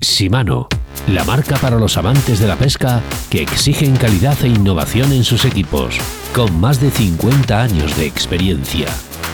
[0.00, 0.68] Shimano,
[1.08, 5.44] la marca para los amantes de la pesca que exigen calidad e innovación en sus
[5.44, 5.98] equipos,
[6.32, 8.86] con más de 50 años de experiencia.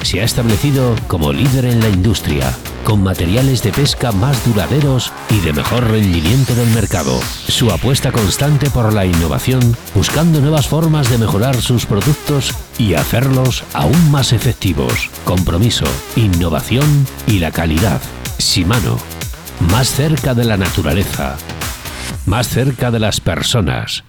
[0.03, 2.51] Se ha establecido como líder en la industria,
[2.83, 7.21] con materiales de pesca más duraderos y de mejor rendimiento del mercado.
[7.47, 13.65] Su apuesta constante por la innovación, buscando nuevas formas de mejorar sus productos y hacerlos
[13.75, 15.11] aún más efectivos.
[15.25, 15.87] Compromiso,
[16.17, 18.01] innovación y la calidad.
[18.39, 18.99] Shimano,
[19.61, 21.37] más cerca de la naturaleza,
[22.27, 24.05] más cerca de las personas.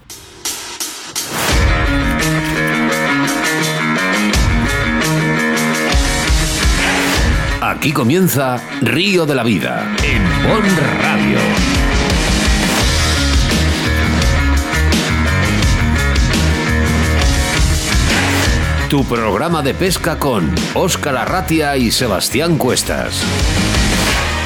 [7.62, 10.63] Aquí comienza Río de la Vida en Bon
[11.02, 11.40] Radio.
[18.90, 23.23] Tu programa de pesca con Óscar Arratia y Sebastián Cuestas.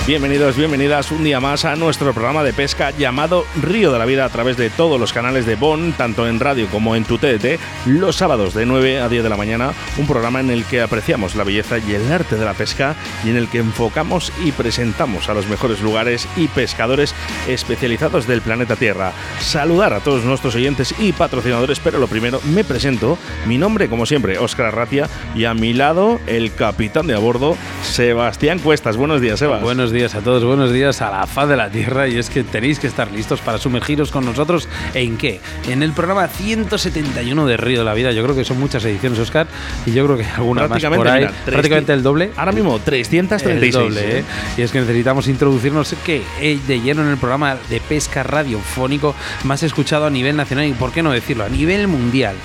[0.08, 4.26] Bienvenidos, bienvenidas un día más a nuestro programa de pesca llamado Río de la Vida
[4.26, 7.60] a través de todos los canales de Bonn, tanto en radio como en tu TDT,
[7.86, 11.36] los sábados de 9 a 10 de la mañana, un programa en el que apreciamos
[11.36, 15.30] la belleza y el arte de la pesca y en el que enfocamos y presentamos
[15.30, 17.14] a los mejores lugares y pescadores
[17.48, 19.14] especializados del planeta Tierra.
[19.40, 24.08] Saludar a todos nuestros oyentes y patrocinadores, pero lo primero me presento, mi nombre como
[24.08, 28.98] siempre, Óscar Arratia, y a mi lado el capitán de a bordo, Sebastián Cuestas.
[28.98, 29.62] Buenos días, Sebas.
[29.62, 32.46] Buenos días a todos, buenos días a la faz de la Tierra y es que
[32.46, 35.42] tenéis que estar listos para sumergiros con nosotros en qué?
[35.68, 38.14] En el programa 171 de Río de la Vida.
[38.14, 39.48] Yo creo que son muchas ediciones, Oscar,
[39.86, 41.26] y yo creo que alguna más por ahí.
[41.26, 42.32] mira, prácticamente el doble.
[42.38, 43.76] Ahora mismo 336.
[43.76, 44.24] El doble, ¿eh?
[44.58, 46.24] Y es que necesitamos introducirnos ¿qué?
[46.40, 50.72] Eh, de lleno en el programa de pesca radiofónico más escuchado a nivel nacional y,
[50.72, 52.38] por qué no decirlo, a nivel mundial.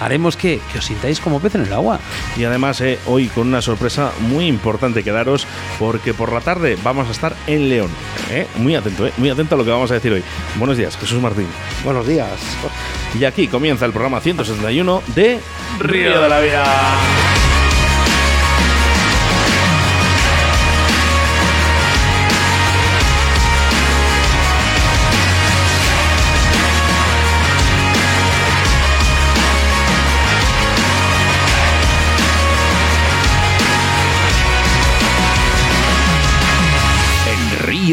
[0.00, 2.00] Haremos que, que os sintáis como pez en el agua.
[2.38, 5.46] Y además, eh, hoy con una sorpresa muy importante que daros,
[5.78, 7.90] porque por la tarde vamos a estar en León.
[8.30, 8.46] ¿eh?
[8.56, 9.12] Muy atento, ¿eh?
[9.16, 10.22] muy atento a lo que vamos a decir hoy.
[10.56, 11.46] Buenos días, Jesús Martín.
[11.84, 12.28] Buenos días.
[13.18, 15.40] Y aquí comienza el programa 171 de
[15.80, 17.51] Río de la Vida.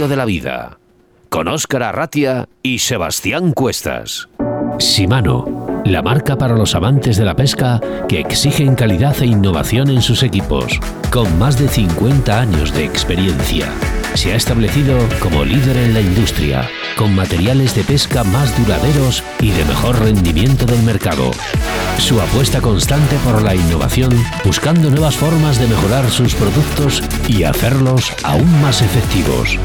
[0.09, 0.79] De la Vida,
[1.29, 4.27] con Óscar Arratia y Sebastián Cuestas.
[4.79, 10.01] Shimano, la marca para los amantes de la pesca que exigen calidad e innovación en
[10.01, 10.79] sus equipos,
[11.11, 13.71] con más de 50 años de experiencia.
[14.13, 19.51] Se ha establecido como líder en la industria, con materiales de pesca más duraderos y
[19.51, 21.31] de mejor rendimiento del mercado.
[21.97, 24.11] Su apuesta constante por la innovación,
[24.43, 29.57] buscando nuevas formas de mejorar sus productos y hacerlos aún más efectivos.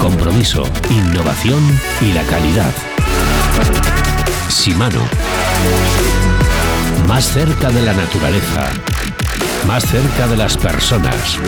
[0.00, 1.62] Compromiso, innovación
[2.00, 2.72] y la calidad.
[4.48, 5.00] Shimano.
[7.06, 8.70] Más cerca de la naturaleza.
[9.66, 11.38] Más cerca de las personas.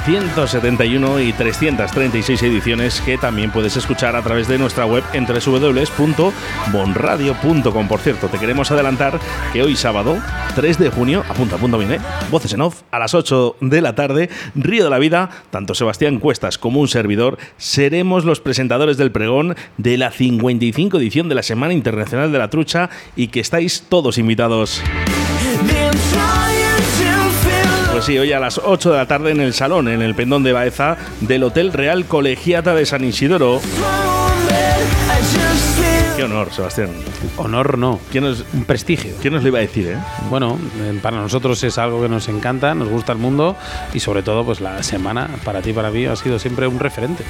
[0.00, 5.26] Programa 171 y 336 ediciones que también puedes escuchar a través de nuestra web en
[5.26, 7.88] www.bonradio.com.
[7.88, 9.20] Por cierto, te queremos adelantar
[9.52, 10.16] que hoy sábado,
[10.54, 11.98] 3 de junio, apunta, apunta bien, ¿eh?
[12.30, 16.18] Voces en off, a las 8 de la tarde, Río de la Vida, tanto Sebastián
[16.18, 21.42] Cuestas como un servidor, seremos los presentadores del pregón de la 55 edición de la
[21.42, 24.82] Semana Internacional de la Trucha y que estáis todos invitados.
[28.00, 30.42] Pues sí, hoy a las 8 de la tarde en el salón, en el Pendón
[30.42, 33.60] de Baeza del Hotel Real Colegiata de San Isidoro.
[36.16, 36.92] Qué honor, Sebastián.
[37.36, 39.12] Honor no, ¿Quién nos, un prestigio.
[39.20, 39.98] quién nos lo iba a decir, eh?
[40.30, 43.54] Bueno, eh, para nosotros es algo que nos encanta, nos gusta el mundo
[43.92, 46.78] y sobre todo pues la semana para ti y para mí ha sido siempre un
[46.80, 47.22] referente.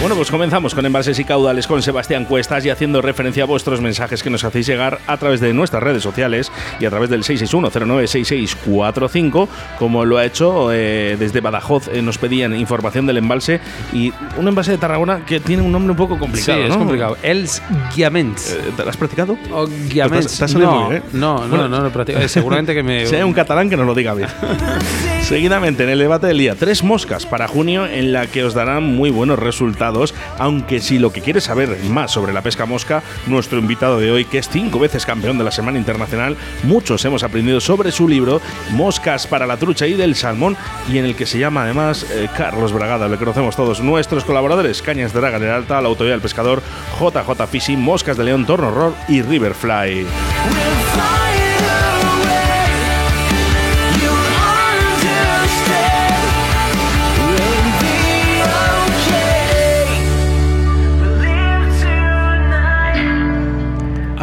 [0.00, 3.80] Bueno, pues comenzamos con embalses y caudales con Sebastián Cuestas y haciendo referencia a vuestros
[3.80, 7.24] mensajes que nos hacéis llegar a través de nuestras redes sociales y a través del
[7.24, 11.88] 661-096645, como lo ha hecho eh, desde Badajoz.
[11.88, 13.58] eh, nos pedían información del embalse
[13.92, 16.58] y un embalse de Tarragona que tiene un nombre un poco complicado.
[16.58, 16.78] sí, es ¿no?
[16.78, 17.16] complicado.
[17.22, 17.60] Els
[17.96, 18.52] Guiaments.
[18.52, 19.36] Eh, ¿Te lo has practicado?
[19.52, 20.26] O Guiaments.
[20.26, 21.02] Estás- estás no, bien, ¿eh?
[21.12, 21.68] no, no, Bueno.
[21.68, 22.20] no, no, practico.
[22.20, 23.04] Eh, seguramente que me...
[23.06, 24.28] Si hay un catalán que nos lo diga bien.
[25.22, 28.84] Seguidamente, en el debate del día, tres moscas para junio en la que os darán
[28.84, 33.02] muy muy buenos resultados, aunque si lo que quieres saber más sobre la pesca mosca,
[33.26, 37.22] nuestro invitado de hoy, que es cinco veces campeón de la Semana Internacional, muchos hemos
[37.22, 38.40] aprendido sobre su libro
[38.70, 40.56] Moscas para la trucha y del salmón,
[40.90, 44.80] y en el que se llama además eh, Carlos Bragada, le conocemos todos, nuestros colaboradores,
[44.80, 46.62] Cañas de Draga del Alta, la Autoridad del Pescador,
[46.98, 50.06] JJ Fishing, Moscas de León, Torno Horror y Riverfly.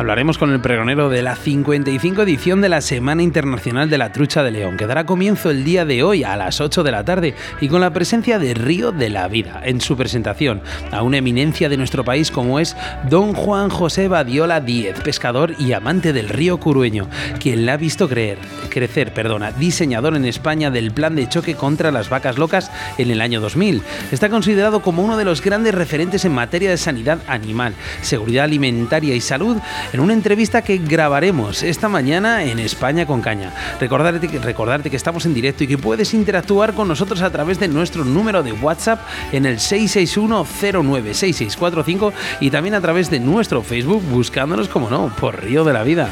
[0.06, 4.44] Hablaremos con el pregonero de la 55 edición de la Semana Internacional de la Trucha
[4.44, 7.34] de León, que dará comienzo el día de hoy a las 8 de la tarde
[7.60, 10.62] y con la presencia de Río de la Vida en su presentación
[10.92, 12.78] a una eminencia de nuestro país como es
[13.10, 17.10] don Juan José Badiola Díez, pescador y amante del río Curueño,
[17.40, 18.38] quien la ha visto creer,
[18.70, 23.22] crecer, perdona, diseñador en España del plan de choque contra las vacas locas en el
[23.22, 23.82] año 2000.
[24.12, 27.74] Está considerado como uno de los grandes referentes en materia de sanidad animal,
[28.04, 29.58] seguridad alimentaria y salud
[29.96, 33.54] en una entrevista que grabaremos esta mañana en España con Caña.
[33.80, 37.70] Recordarte, recordarte que estamos en directo y que puedes interactuar con nosotros a través de
[37.70, 39.00] nuestro número de WhatsApp
[39.32, 42.12] en el 661-096645
[42.42, 46.10] y también a través de nuestro Facebook buscándonos, como no, por Río de la Vida.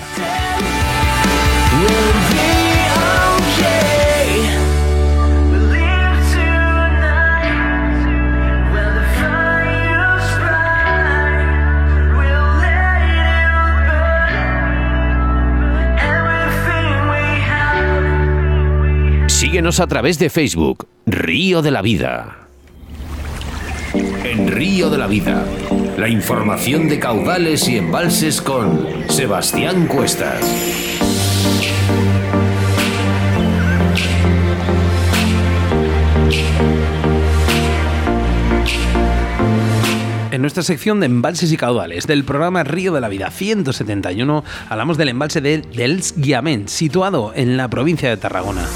[19.64, 22.50] Síguenos a través de Facebook, Río de la Vida.
[24.26, 25.46] En Río de la Vida,
[25.98, 30.42] la información de caudales y embalses con Sebastián Cuestas.
[40.32, 44.98] En nuestra sección de embalses y caudales del programa Río de la Vida 171 hablamos
[44.98, 48.68] del embalse de Els Guiamén, situado en la provincia de Tarragona.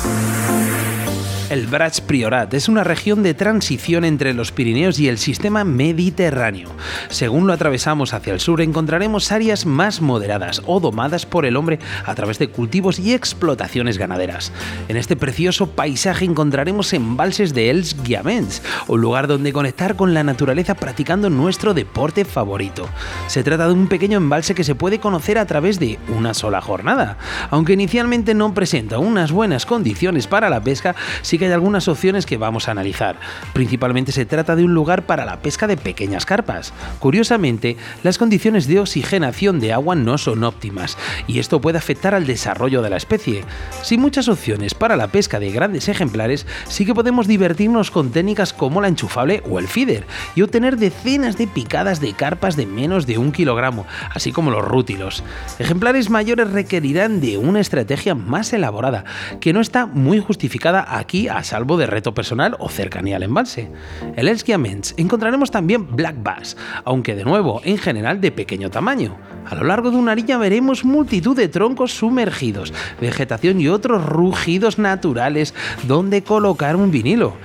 [1.49, 6.69] El Brach Priorat es una región de transición entre los Pirineos y el sistema mediterráneo.
[7.07, 11.79] Según lo atravesamos hacia el sur, encontraremos áreas más moderadas o domadas por el hombre
[12.05, 14.51] a través de cultivos y explotaciones ganaderas.
[14.89, 20.25] En este precioso paisaje encontraremos embalses de Els Guiaments, un lugar donde conectar con la
[20.25, 22.89] naturaleza practicando nuestro deporte favorito.
[23.27, 26.59] Se trata de un pequeño embalse que se puede conocer a través de una sola
[26.59, 27.17] jornada.
[27.51, 30.93] Aunque inicialmente no presenta unas buenas condiciones para la pesca,
[31.37, 33.17] que hay algunas opciones que vamos a analizar.
[33.53, 36.73] Principalmente se trata de un lugar para la pesca de pequeñas carpas.
[36.99, 40.97] Curiosamente, las condiciones de oxigenación de agua no son óptimas
[41.27, 43.43] y esto puede afectar al desarrollo de la especie.
[43.81, 48.53] Sin muchas opciones para la pesca de grandes ejemplares, sí que podemos divertirnos con técnicas
[48.53, 50.05] como la enchufable o el feeder
[50.35, 54.65] y obtener decenas de picadas de carpas de menos de un kilogramo, así como los
[54.65, 55.23] rútilos.
[55.59, 59.05] Ejemplares mayores requerirán de una estrategia más elaborada,
[59.39, 63.71] que no está muy justificada aquí a salvo de reto personal o cercanía al embalse.
[64.15, 69.17] En el Mens encontraremos también Black Bass, aunque de nuevo en general de pequeño tamaño.
[69.45, 74.77] A lo largo de una orilla veremos multitud de troncos sumergidos, vegetación y otros rugidos
[74.77, 75.53] naturales
[75.87, 77.37] donde colocar un vinilo.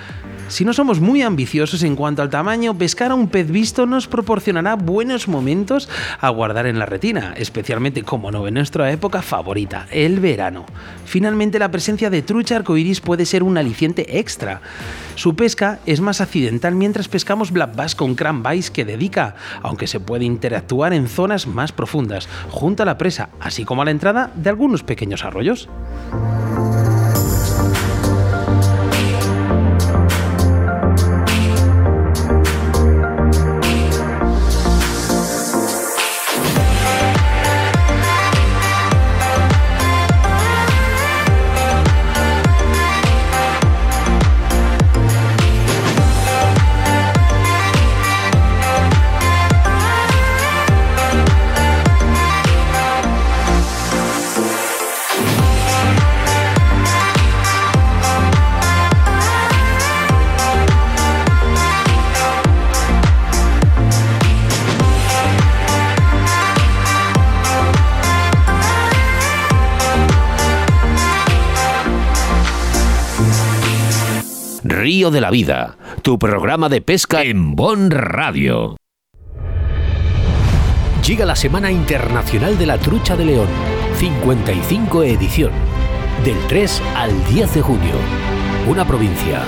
[0.52, 4.06] Si no somos muy ambiciosos en cuanto al tamaño, pescar a un pez visto nos
[4.06, 5.88] proporcionará buenos momentos
[6.20, 10.66] a guardar en la retina, especialmente como no en nuestra época favorita, el verano.
[11.06, 14.60] Finalmente, la presencia de trucha arcoiris puede ser un aliciente extra.
[15.14, 20.00] Su pesca es más accidental mientras pescamos black bass con cranbais que dedica, aunque se
[20.00, 24.30] puede interactuar en zonas más profundas, junto a la presa, así como a la entrada
[24.34, 25.70] de algunos pequeños arroyos.
[74.82, 78.76] Río de la Vida, tu programa de pesca en Bon Radio.
[81.06, 83.46] Llega la Semana Internacional de la Trucha de León,
[83.98, 85.52] 55 edición,
[86.24, 87.94] del 3 al 10 de junio.
[88.68, 89.42] Una provincia,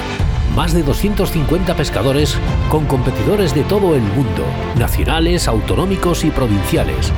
[0.55, 2.39] más de 250 pescadores
[2.69, 4.45] con competidores de todo el mundo,
[4.79, 7.11] nacionales, autonómicos y provinciales.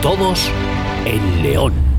[0.00, 0.50] Todos
[1.04, 1.89] en León.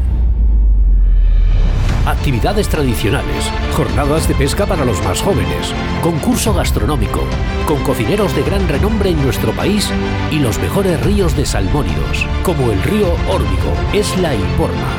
[2.06, 7.22] Actividades tradicionales, jornadas de pesca para los más jóvenes, concurso gastronómico,
[7.68, 9.88] con cocineros de gran renombre en nuestro país
[10.32, 14.96] y los mejores ríos de salmónidos, como el río Órbigo, Esla y Porma.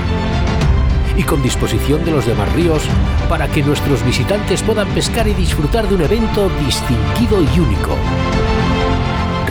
[1.16, 2.84] Y con disposición de los demás ríos
[3.28, 7.96] para que nuestros visitantes puedan pescar y disfrutar de un evento distinguido y único.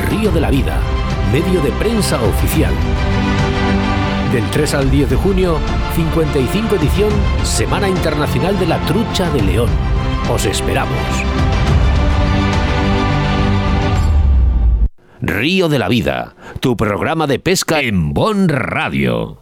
[0.09, 0.79] Río de la Vida,
[1.33, 2.73] medio de prensa oficial.
[4.31, 5.57] Del 3 al 10 de junio,
[5.93, 7.09] 55 edición
[7.43, 9.69] Semana Internacional de la Trucha de León.
[10.31, 10.95] Os esperamos.
[15.19, 19.40] Río de la Vida, tu programa de pesca en Bon Radio.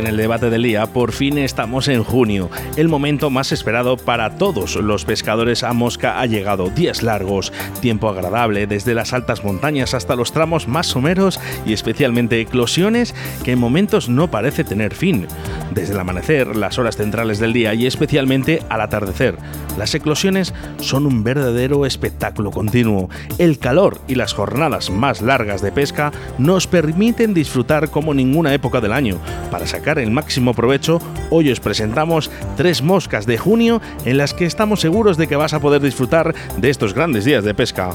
[0.00, 2.50] Debate del día, por fin estamos en junio.
[2.76, 6.70] El momento más esperado para todos los pescadores a mosca ha llegado.
[6.70, 12.40] Días largos, tiempo agradable, desde las altas montañas hasta los tramos más someros y especialmente
[12.40, 15.26] eclosiones que en momentos no parece tener fin.
[15.74, 19.36] Desde el amanecer, las horas centrales del día y especialmente al atardecer.
[19.76, 23.08] Las eclosiones son un verdadero espectáculo continuo.
[23.38, 28.80] El calor y las jornadas más largas de pesca nos permiten disfrutar como ninguna época
[28.80, 29.18] del año
[29.50, 34.46] para sacar el máximo provecho, hoy os presentamos tres moscas de junio en las que
[34.46, 37.90] estamos seguros de que vas a poder disfrutar de estos grandes días de pesca.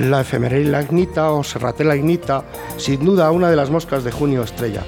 [0.00, 2.44] La efemeril ignita o serratela ignita,
[2.76, 4.84] sin duda una de las moscas de junio estrella.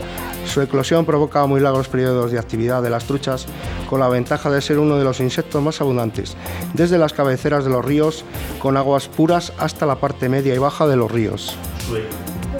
[0.47, 3.47] Su eclosión provoca muy largos periodos de actividad de las truchas,
[3.89, 6.37] con la ventaja de ser uno de los insectos más abundantes,
[6.75, 8.25] desde las cabeceras de los ríos,
[8.61, 11.57] con aguas puras, hasta la parte media y baja de los ríos.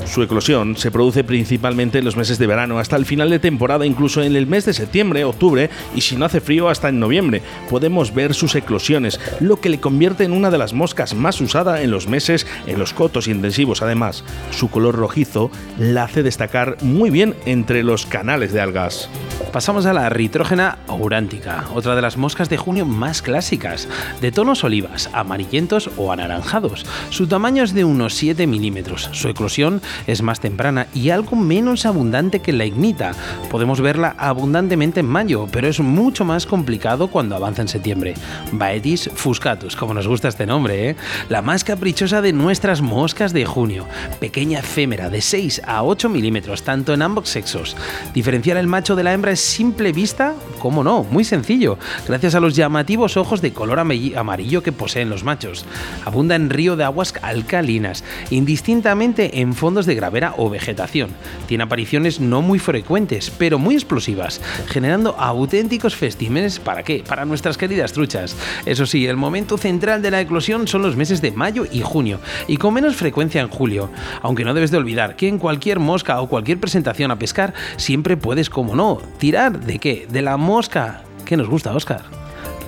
[0.07, 3.87] Su eclosión se produce principalmente en los meses de verano, hasta el final de temporada,
[3.87, 7.43] incluso en el mes de septiembre, octubre y si no hace frío hasta en noviembre.
[7.69, 11.83] Podemos ver sus eclosiones, lo que le convierte en una de las moscas más usada
[11.83, 13.83] en los meses en los cotos intensivos.
[13.83, 19.09] Además, su color rojizo la hace destacar muy bien entre los canales de algas.
[19.53, 23.89] Pasamos a la ritrógena aurántica, otra de las moscas de junio más clásicas,
[24.21, 26.87] de tonos olivas, amarillentos o anaranjados.
[27.11, 29.09] Su tamaño es de unos 7 milímetros.
[29.13, 33.13] Su eclosión es más temprana y algo menos abundante que la ignita.
[33.51, 38.15] Podemos verla abundantemente en mayo, pero es mucho más complicado cuando avanza en septiembre.
[38.53, 40.97] Baetis fuscatus, como nos gusta este nombre, ¿eh?
[41.29, 43.87] la más caprichosa de nuestras moscas de junio.
[44.19, 47.77] Pequeña efémera de 6 a 8 milímetros, tanto en ambos sexos.
[48.15, 51.05] Diferenciar el macho de la hembra es simple vista, ¿cómo no?
[51.05, 55.65] Muy sencillo, gracias a los llamativos ojos de color amarillo que poseen los machos.
[56.05, 61.11] Abunda en río de aguas alcalinas, indistintamente en fondos de gravera o vegetación.
[61.47, 67.05] Tiene apariciones no muy frecuentes, pero muy explosivas, generando auténticos festímenes para qué?
[67.07, 68.37] Para nuestras queridas truchas.
[68.67, 72.21] Eso sí, el momento central de la eclosión son los meses de mayo y junio,
[72.49, 73.91] y con menos frecuencia en julio.
[74.23, 78.17] Aunque no debes de olvidar que en cualquier mosca o cualquier presentación a pescar siempre
[78.17, 80.07] puedes, como no, tirar de qué?
[80.11, 82.20] De la mosca que nos gusta, Oscar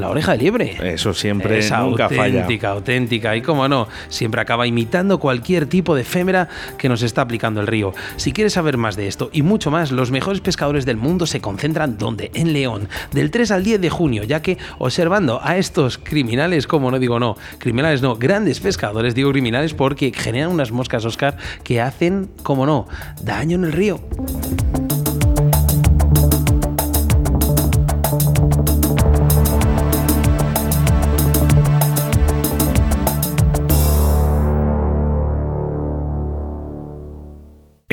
[0.03, 0.77] la oreja de liebre.
[0.93, 2.75] Eso siempre es nunca auténtica, falla.
[2.75, 3.37] auténtica.
[3.37, 7.67] Y como no, siempre acaba imitando cualquier tipo de efémera que nos está aplicando el
[7.67, 7.95] río.
[8.17, 11.41] Si quieres saber más de esto y mucho más, los mejores pescadores del mundo se
[11.41, 12.31] concentran donde?
[12.35, 16.91] En León, del 3 al 10 de junio, ya que observando a estos criminales, como
[16.91, 21.81] no digo no, criminales no, grandes pescadores, digo criminales porque generan unas moscas Oscar que
[21.81, 22.89] hacen, como no,
[23.23, 24.01] daño en el río.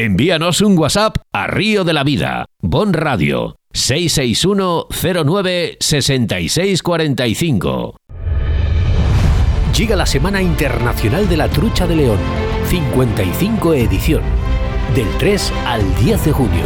[0.10, 4.88] Envíanos un WhatsApp a Río de la Vida, Bon Radio, 661
[5.24, 7.96] 09 6645.
[9.78, 12.18] Llega la Semana Internacional de la Trucha de León,
[12.70, 14.24] 55 edición,
[14.96, 16.66] del 3 al 10 de junio.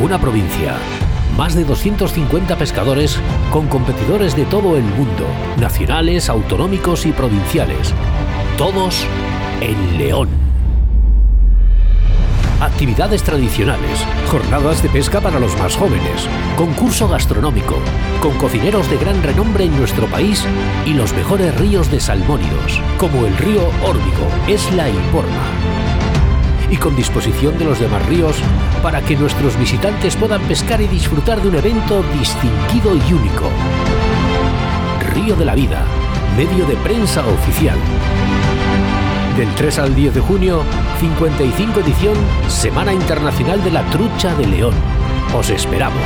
[0.00, 0.76] Una provincia,
[1.36, 3.18] más de 250 pescadores
[3.50, 5.26] con competidores de todo el mundo,
[5.58, 7.92] nacionales, autonómicos y provinciales.
[8.56, 9.04] Todos
[9.60, 10.51] en León
[12.64, 17.76] actividades tradicionales, jornadas de pesca para los más jóvenes, concurso gastronómico,
[18.20, 20.44] con cocineros de gran renombre en nuestro país
[20.86, 25.42] y los mejores ríos de salmónidos, como el río Órbigo, Esla y Porma.
[26.70, 28.36] Y con disposición de los demás ríos
[28.82, 33.50] para que nuestros visitantes puedan pescar y disfrutar de un evento distinguido y único.
[35.14, 35.84] Río de la Vida,
[36.36, 37.78] medio de prensa oficial.
[39.36, 40.62] Del 3 al 10 de junio,
[41.00, 42.14] 55 edición
[42.48, 44.74] Semana Internacional de la Trucha de León.
[45.34, 46.02] Os esperamos.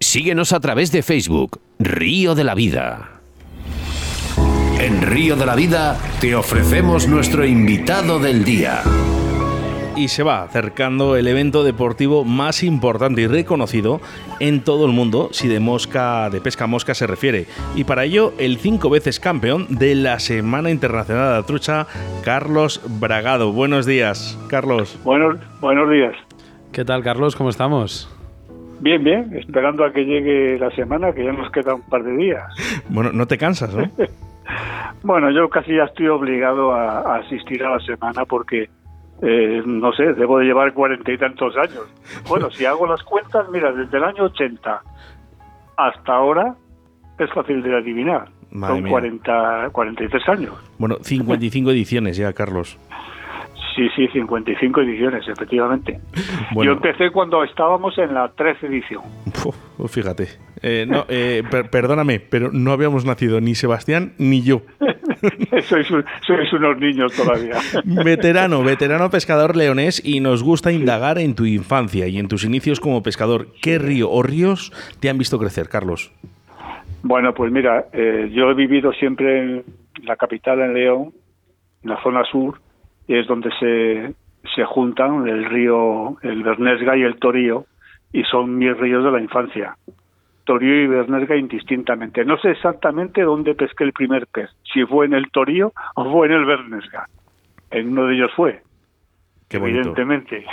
[0.00, 3.20] Síguenos a través de Facebook, Río de la Vida.
[4.80, 8.82] En Río de la Vida te ofrecemos nuestro invitado del día
[9.96, 14.00] y se va acercando el evento deportivo más importante y reconocido
[14.40, 18.32] en todo el mundo si de mosca de pesca mosca se refiere y para ello
[18.38, 21.86] el cinco veces campeón de la Semana Internacional de la Trucha
[22.24, 23.52] Carlos Bragado.
[23.52, 24.98] Buenos días, Carlos.
[25.04, 26.14] Buenos buenos días.
[26.72, 27.36] ¿Qué tal, Carlos?
[27.36, 28.08] ¿Cómo estamos?
[28.80, 32.16] Bien, bien, esperando a que llegue la semana, que ya nos queda un par de
[32.16, 32.44] días.
[32.88, 33.88] Bueno, no te cansas, ¿no?
[35.02, 38.68] bueno, yo casi ya estoy obligado a asistir a la semana porque
[39.22, 41.86] eh, no sé, debo de llevar cuarenta y tantos años.
[42.28, 44.82] Bueno, si hago las cuentas, mira, desde el año 80
[45.76, 46.56] hasta ahora
[47.18, 48.28] es fácil de adivinar.
[48.50, 50.54] Son 40, 43 años.
[50.76, 52.78] Bueno, 55 ediciones ya, Carlos.
[53.74, 55.98] Sí, sí, 55 ediciones, efectivamente.
[56.54, 59.02] Yo empecé cuando estábamos en la 13 edición.
[59.88, 60.28] fíjate.
[60.62, 64.62] Eh, no, eh, perdóname, pero no habíamos nacido ni Sebastián ni yo.
[65.68, 65.88] sois,
[66.26, 67.56] sois, unos niños todavía.
[67.84, 72.80] veterano, veterano pescador leonés y nos gusta indagar en tu infancia y en tus inicios
[72.80, 73.48] como pescador.
[73.60, 76.12] ¿Qué río o ríos te han visto crecer, Carlos?
[77.02, 79.64] Bueno, pues mira, eh, yo he vivido siempre en
[80.04, 81.12] la capital, en León,
[81.82, 82.60] en la zona sur,
[83.08, 84.14] y es donde se,
[84.54, 87.66] se juntan el río, el Bernesga y el Torío,
[88.12, 89.76] y son mis ríos de la infancia.
[90.44, 92.24] Torío y Bernesga indistintamente.
[92.24, 96.26] No sé exactamente dónde pesqué el primer pez, si fue en el Torío o fue
[96.26, 97.08] en el Bernesga.
[97.70, 98.62] En uno de ellos fue.
[99.50, 100.44] evidentemente.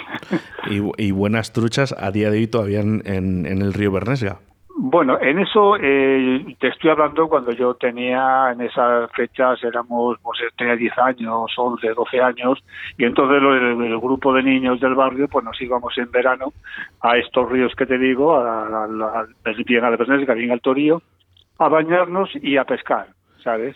[0.97, 4.39] Y, buenas truchas a día de hoy todavía en, en el río Bernesga.
[4.81, 10.39] Bueno, en eso eh, te estoy hablando cuando yo tenía, en esas fechas éramos, pues
[10.55, 12.63] tenía 10 años, 11, 12 años,
[12.97, 16.53] y entonces el, grupo de niños del barrio, pues nos íbamos en verano
[17.01, 19.27] a estos ríos que te digo, a, a,
[19.65, 21.01] bien a bien al Torío,
[21.57, 23.07] a bañarnos y a pescar,
[23.43, 23.75] ¿sabes?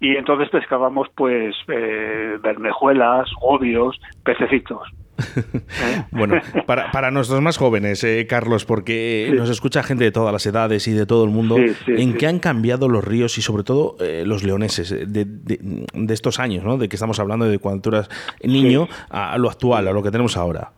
[0.00, 4.82] Y entonces pescábamos pues eh, bermejuelas, gobios, pececitos.
[6.10, 10.44] bueno, para, para, nuestros más jóvenes, eh, Carlos, porque nos escucha gente de todas las
[10.46, 13.96] edades y de todo el mundo, ¿en qué han cambiado los ríos y sobre todo
[14.00, 16.78] eh, los leoneses de, de, estos años, ¿no?
[16.78, 18.08] de que estamos hablando de cuando tú eras
[18.42, 20.70] niño a, lo actual, a lo que tenemos ahora?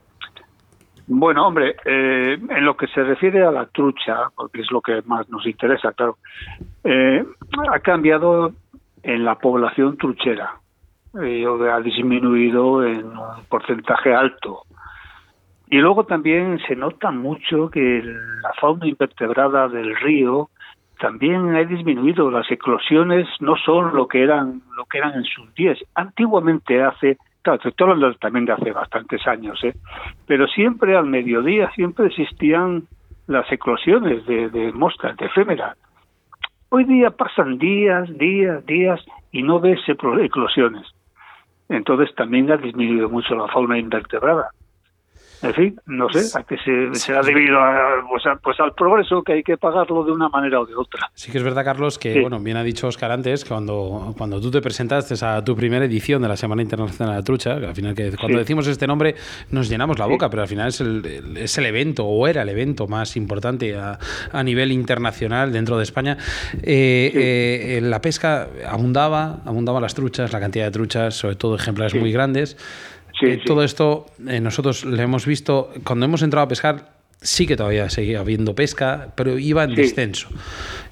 [1.07, 5.03] Bueno, hombre, eh, en lo que se refiere a la trucha, porque es lo que
[5.07, 6.18] más nos interesa, claro,
[6.85, 8.53] ha cambiado
[9.03, 10.57] en la población truchera
[11.18, 14.62] ha disminuido en un porcentaje alto.
[15.68, 20.50] Y luego también se nota mucho que la fauna invertebrada del río
[21.00, 22.31] también ha disminuido.
[22.31, 25.79] Las eclosiones no son lo que eran lo que eran en sus días.
[25.94, 29.74] Antiguamente hace, claro, estoy hablando también de hace bastantes años, ¿eh?
[30.26, 32.85] pero siempre al mediodía siempre existían
[33.26, 35.76] las eclosiones de, de moscas, de efémeras.
[36.68, 40.95] Hoy día pasan días, días, días y no ves eclosiones
[41.68, 44.50] entonces también ha disminuido mucho la fauna invertebrada.
[45.42, 47.59] En fin, no sé, a qué se, será debido
[48.09, 51.11] pues, a, pues, al progreso que hay que pagarlo de una manera o de otra.
[51.14, 54.51] Sí que es verdad, Carlos, que, bueno, bien ha dicho Oscar antes, cuando, cuando tú
[54.51, 57.75] te presentaste a tu primera edición de la Semana Internacional de la Trucha, que al
[57.75, 59.14] final que cuando decimos este nombre
[59.51, 62.49] nos llenamos la boca, pero al final es el, es el evento, o era el
[62.49, 63.99] evento más importante a,
[64.33, 66.16] a nivel internacional dentro de España.
[66.62, 71.94] Eh, eh, la pesca abundaba, abundaba las truchas, la cantidad de truchas, sobre todo ejemplares
[71.94, 72.57] muy grandes.
[73.22, 77.57] Eh, todo esto eh, nosotros lo hemos visto, cuando hemos entrado a pescar, sí que
[77.57, 80.29] todavía seguía habiendo pesca, pero iba en descenso.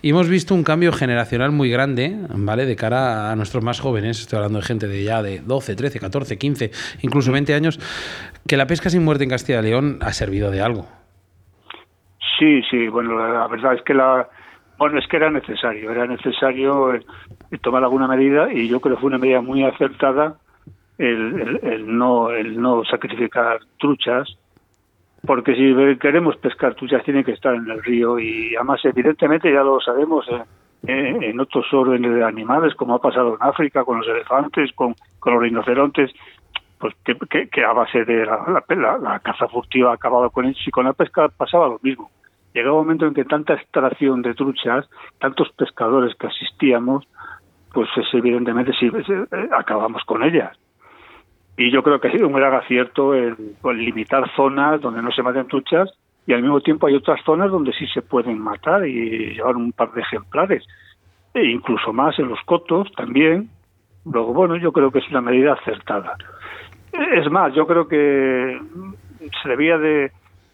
[0.03, 2.67] Y hemos visto un cambio generacional muy grande, ¿vale?
[2.67, 6.01] De cara a nuestros más jóvenes, estoy hablando de gente de ya de 12, 13,
[6.01, 6.71] 14, 15,
[7.03, 7.79] incluso 20 años,
[8.47, 10.87] que la pesca sin muerte en Castilla y León ha servido de algo.
[12.39, 14.29] Sí, sí, bueno, la verdad es que la
[14.77, 17.01] bueno, es que era necesario, era necesario eh,
[17.63, 20.37] tomar alguna medida y yo creo que fue una medida muy acertada
[20.99, 24.37] el, no, el no sacrificar truchas,
[25.27, 29.63] porque si queremos pescar truchas tiene que estar en el río y además evidentemente ya
[29.63, 30.43] lo sabemos, eh,
[30.87, 34.95] eh, en otros órdenes de animales, como ha pasado en África con los elefantes, con,
[35.25, 36.13] los rinocerontes,
[36.79, 40.85] pues que, a base de la, la, caza furtiva ha acabado con eso y con
[40.85, 42.11] la pesca pasaba lo mismo.
[42.53, 47.09] Llegaba un momento en que tanta extracción de truchas, tantos pescadores que asistíamos,
[47.73, 50.57] pues evidentemente sí, eh, acabamos con ellas.
[51.57, 53.37] Y yo creo que ha sido un gran acierto en,
[53.75, 55.90] limitar zonas donde no se maten truchas
[56.27, 59.73] y al mismo tiempo hay otras zonas donde sí se pueden matar y llevar un
[59.73, 60.64] par de ejemplares,
[61.35, 63.51] e incluso más en los cotos también.
[64.07, 66.17] Luego, bueno, yo creo que es una medida acertada.
[66.93, 68.59] Es más, yo creo que
[69.43, 70.12] se debía de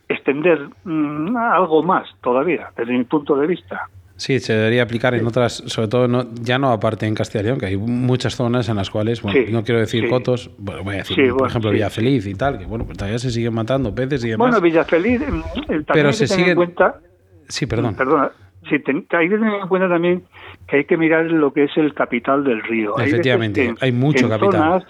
[0.09, 3.89] extender mm, algo más todavía, desde mi punto de vista.
[4.21, 7.45] Sí, se debería aplicar en otras, sobre todo no, ya no aparte en Castilla y
[7.47, 10.97] León, que hay muchas zonas en las cuales, bueno, no quiero decir cotos, bueno, voy
[10.97, 14.23] a decir, por ejemplo, Villafeliz y tal, que bueno, pues todavía se siguen matando peces
[14.27, 14.51] y demás.
[14.51, 17.01] Bueno, Villafeliz, también pero se sigue en cuenta.
[17.49, 17.95] Sí, perdón.
[17.95, 18.31] Perdona.
[18.69, 20.25] Sí, hay que tener en cuenta también
[20.69, 22.99] que hay que mirar lo que es el capital del río.
[22.99, 24.85] Efectivamente, hay, mucho capital.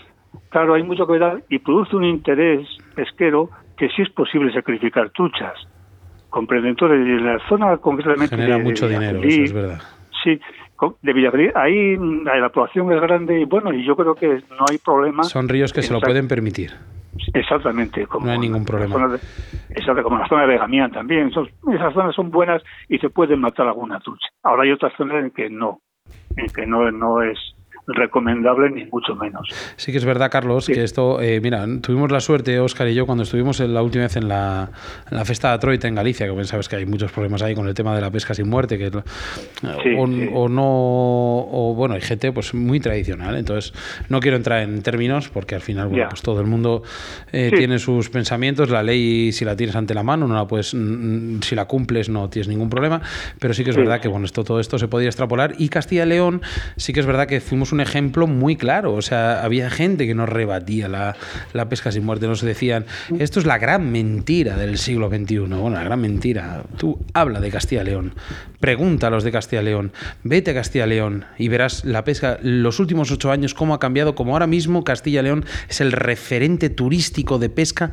[0.48, 2.66] claro, hay mucho capital y produce un interés
[2.96, 5.54] pesquero que sí es posible sacrificar truchas
[6.30, 6.70] comprenden.
[6.70, 8.34] Entonces, en la zona concretamente.
[8.34, 9.80] Genera mucho dinero, eso es verdad.
[10.24, 10.40] Sí,
[11.02, 14.78] de Villafeliz, ahí la población es grande y bueno, y yo creo que no hay
[14.78, 15.24] problema.
[15.24, 16.70] Son ríos que se lo pueden permitir.
[17.34, 18.06] Exactamente.
[18.06, 19.18] Como no hay ningún problema.
[19.70, 21.28] exacto, como la zona de Begamián también.
[21.28, 24.28] esas zonas son buenas y se pueden matar alguna trucha.
[24.42, 25.80] Ahora hay otras zonas en que no,
[26.36, 27.38] en que no, no es
[27.86, 29.48] recomendable ni mucho menos.
[29.76, 33.06] Sí que es verdad, Carlos, que esto, eh, mira, tuvimos la suerte, Óscar y yo,
[33.06, 34.70] cuando estuvimos la última vez en la,
[35.10, 37.66] en la Festa de Troita en Galicia, que sabes que hay muchos problemas ahí con
[37.66, 38.90] el tema de la pesca sin muerte, que
[39.96, 43.72] o, no, o bueno, hay gente pues muy tradicional, entonces
[44.08, 46.82] no quiero entrar en términos porque al final, bueno, pues todo el mundo
[47.32, 50.68] eh, tiene sus pensamientos, la ley si la tienes ante la mano, no la puedes,
[50.68, 53.00] si la cumples no tienes ningún problema,
[53.38, 55.54] pero sí que es verdad que bueno, esto, todo esto se podía extrapolar.
[55.58, 56.42] Y Castilla y León
[56.76, 58.94] sí que es verdad que fuimos un ejemplo muy claro.
[58.94, 61.16] O sea, había gente que nos rebatía la,
[61.52, 62.26] la pesca sin muerte.
[62.26, 62.84] Nos decían,
[63.18, 65.38] esto es la gran mentira del siglo XXI.
[65.38, 66.62] Bueno, la gran mentira.
[66.78, 68.12] Tú habla de Castilla León.
[68.60, 69.92] Pregunta a los de Castilla León.
[70.22, 74.14] Vete a Castilla León y verás la pesca los últimos ocho años cómo ha cambiado.
[74.14, 77.92] Como ahora mismo Castilla León es el referente turístico de pesca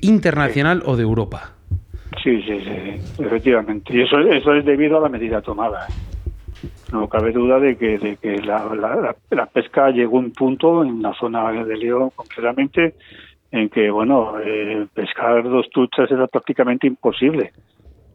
[0.00, 1.54] internacional o de Europa.
[2.22, 3.96] Sí, sí, sí, efectivamente.
[3.96, 5.86] Y eso, eso es debido a la medida tomada.
[6.92, 11.02] No cabe duda de que, de que la, la, pesca llegó a un punto en
[11.02, 12.94] la zona de León concretamente
[13.50, 17.52] en que bueno eh, pescar dos truchas era prácticamente imposible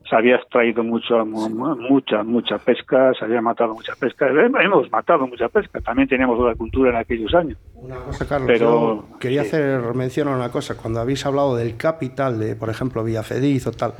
[0.09, 4.27] se había extraído mucho, mucha, mucha pesca, se había matado mucha pesca.
[4.27, 7.57] Hemos matado mucha pesca, también teníamos la cultura en aquellos años.
[7.75, 10.77] Una cosa, Carlos, Pero, quería hacer mención a una cosa.
[10.77, 13.93] Cuando habéis hablado del capital de, por ejemplo, Villafediz o tal,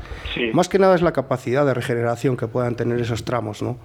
[0.53, 3.77] más que nada es la capacidad de regeneración que puedan tener esos tramos, ¿no?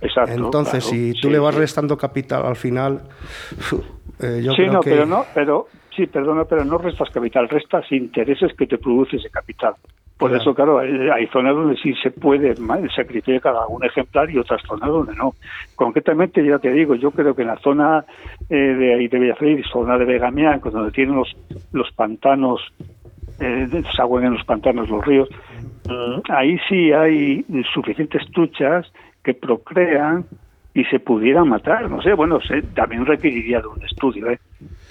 [0.00, 0.32] Exacto.
[0.32, 3.02] Entonces, si tú le vas restando capital al final,
[4.20, 8.66] eh, yo no, pero no, pero sí, perdona, pero no restas capital, restas intereses que
[8.66, 9.74] te produce ese capital.
[10.22, 12.54] Por eso, claro, hay, zonas donde sí se puede
[12.94, 15.32] sacrificar algún ejemplar y otras zonas donde no.
[15.74, 18.04] Concretamente, ya te digo, yo creo que en la zona
[18.48, 21.36] eh, de ahí de Villafrey, zona de Begamián, donde tienen los,
[21.72, 22.60] los pantanos,
[23.40, 25.28] eh, se en los pantanos los ríos,
[26.28, 28.92] ahí sí hay suficientes truchas
[29.24, 30.24] que procrean
[30.72, 31.90] y se pudieran matar.
[31.90, 32.38] No sé, bueno,
[32.74, 34.38] también requeriría de un estudio, ¿eh?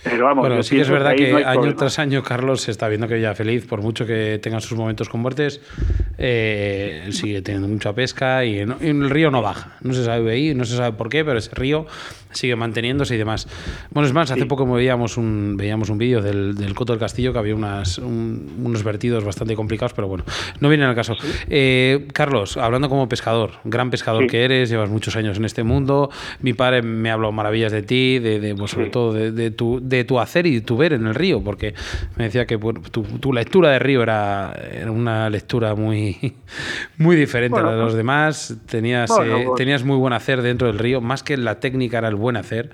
[0.03, 3.07] Pero vamos, bueno, sí que es verdad que, año tras año Carlos se está viendo
[3.07, 5.61] que ya feliz, por mucho que tenga sus momentos con muertes,
[6.17, 9.77] eh, sigue teniendo mucha pesca y, el río no baja.
[9.81, 11.85] No se sabe ahí, no se sabe por qué, pero ese río
[12.31, 13.47] sigue manteniéndose y demás.
[13.91, 17.33] Bueno, es más, hace poco veíamos un, veíamos un vídeo del, del, Coto del Castillo
[17.33, 20.23] que había unas, unos vertidos bastante complicados, pero bueno,
[20.59, 21.15] no viene al caso.
[21.49, 26.09] Eh, Carlos, hablando como pescador, gran pescador que eres, llevas muchos años en este mundo,
[26.41, 30.03] mi padre me ha hablado maravillas de ti, de, pues, sobre todo de tu de
[30.03, 31.73] tu hacer y tu ver en el río, porque
[32.15, 34.53] me decía que tu, lectura de río era,
[34.87, 36.35] una lectura muy,
[36.97, 38.55] muy diferente a la de los demás.
[38.67, 42.07] Tenías, eh, pues tenías muy buen hacer dentro del río, más que la técnica era
[42.07, 42.71] el buen hacer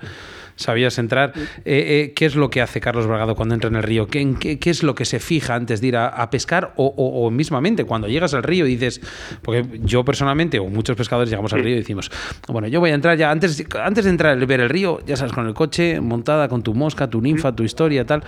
[0.58, 1.32] sabías entrar.
[1.36, 4.06] Eh, eh, ¿Qué es lo que hace Carlos Bragado cuando entra en el río?
[4.06, 6.72] ¿Qué, qué, es lo que se fija antes de ir a, pescar?
[6.76, 9.00] O, mismamente, cuando llegas al río y dices,
[9.42, 12.10] porque yo personalmente, o muchos pescadores llegamos al río y decimos,
[12.48, 15.16] bueno, yo voy a entrar ya, antes, antes de entrar a ver el río, ya
[15.16, 18.22] sabes, con el coche, montada con tu mosca, tu ninfa, tu historia, tal.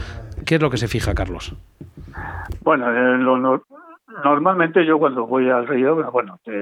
[0.47, 1.55] ¿Qué es lo que se fija, Carlos?
[2.63, 3.19] Bueno, eh,
[4.25, 6.53] normalmente yo cuando voy al río, bueno, te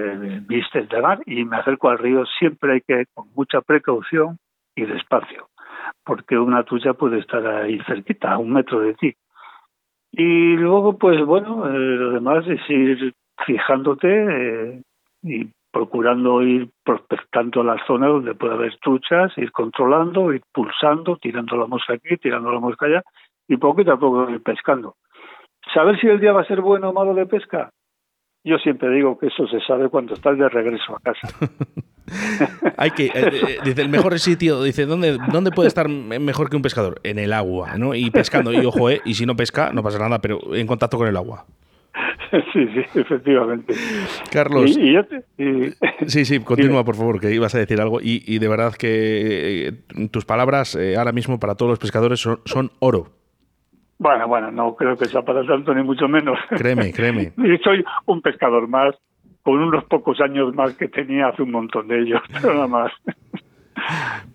[0.48, 4.38] vistes de mar y me acerco al río, siempre hay que con mucha precaución
[4.82, 5.48] y despacio
[6.04, 9.14] porque una tuya puede estar ahí cerquita, a un metro de ti.
[10.10, 13.14] Y luego, pues bueno, eh, lo demás es ir
[13.46, 14.82] fijándote eh,
[15.22, 21.56] y procurando ir prospectando las zonas donde puede haber truchas, ir controlando, ir pulsando, tirando
[21.56, 23.02] la mosca aquí, tirando la mosca allá,
[23.46, 24.96] y poquito a poco ir pescando.
[25.74, 27.70] ¿Saber si el día va a ser bueno o malo de pesca?
[28.42, 31.28] Yo siempre digo que eso se sabe cuando estás de regreso a casa.
[32.76, 36.56] Hay que, eh, eh, dice, el mejor sitio, dice, ¿dónde, ¿dónde puede estar mejor que
[36.56, 37.00] un pescador?
[37.02, 37.94] En el agua, ¿no?
[37.94, 40.98] Y pescando, y ojo, eh, y si no pesca, no pasa nada, pero en contacto
[40.98, 41.44] con el agua.
[42.52, 43.74] Sí, sí, efectivamente.
[44.30, 44.76] Carlos.
[46.06, 48.02] Sí, sí, continúa, por favor, que ibas a decir algo.
[48.02, 49.72] Y, y de verdad que
[50.10, 53.18] tus palabras ahora mismo para todos los pescadores son, son oro.
[53.98, 56.38] Bueno, bueno, no creo que sea para tanto, ni mucho menos.
[56.50, 57.32] Créeme, créeme.
[57.64, 58.94] Soy un pescador más,
[59.48, 62.92] con unos pocos años más que tenía hace un montón de ellos, nada más.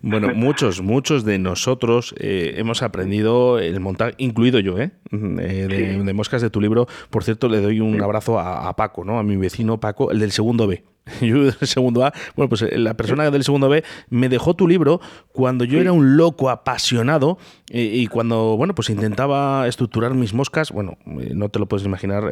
[0.02, 4.90] Bueno, muchos, muchos de nosotros eh, hemos aprendido el montar, incluido yo, ¿eh?
[5.12, 5.68] eh
[6.02, 6.88] de, moscas de tu libro.
[7.10, 9.20] Por cierto, le doy un abrazo a, a, Paco, ¿no?
[9.20, 10.82] A mi vecino Paco, el del segundo B.
[11.20, 14.66] yo del segundo A, bueno, pues eh, la persona del segundo B me dejó tu
[14.66, 15.00] libro
[15.32, 17.36] cuando yo era un loco apasionado
[17.70, 21.84] eh, y, cuando, bueno, pues intentaba estructurar mis moscas, bueno, eh, no te lo puedes
[21.84, 22.24] imaginar,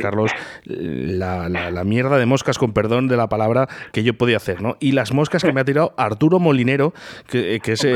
[0.00, 0.30] Carlos,
[0.64, 4.76] la, la, mierda de moscas, con perdón de la palabra, que yo podía hacer, ¿no?
[4.80, 6.92] Y las moscas que me ha tirado Arturo Molinero,
[7.28, 7.86] que, es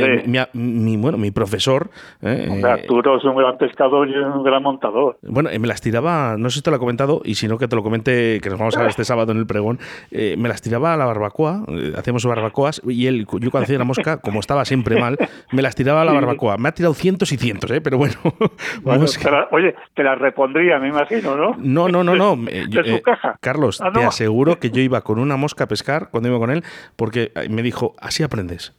[0.54, 1.90] mi, bueno, mi profesor.
[2.22, 5.18] Arturo es un gran pescador y un gran montador.
[5.22, 7.68] Bueno, me las tiraba, no sé si te lo he comentado, y si no, que
[7.68, 9.78] te lo comente, que nos vamos a ver este sábado en el pregón
[10.20, 13.78] eh, me las tiraba a la barbacoa, eh, hacemos barbacoas, y él, yo cuando hacía
[13.78, 15.16] la mosca, como estaba siempre mal,
[15.52, 16.56] me las tiraba a la barbacoa.
[16.56, 17.80] Me ha tirado cientos y cientos, ¿eh?
[17.80, 18.16] pero bueno.
[19.52, 21.54] oye, te las repondría, me imagino, ¿no?
[21.56, 22.34] No, no, no, no.
[22.44, 23.38] ¿De caja?
[23.40, 26.50] Carlos, ah, te aseguro que yo iba con una mosca a pescar cuando iba con
[26.50, 26.64] él,
[26.96, 28.74] porque me dijo, así aprendes.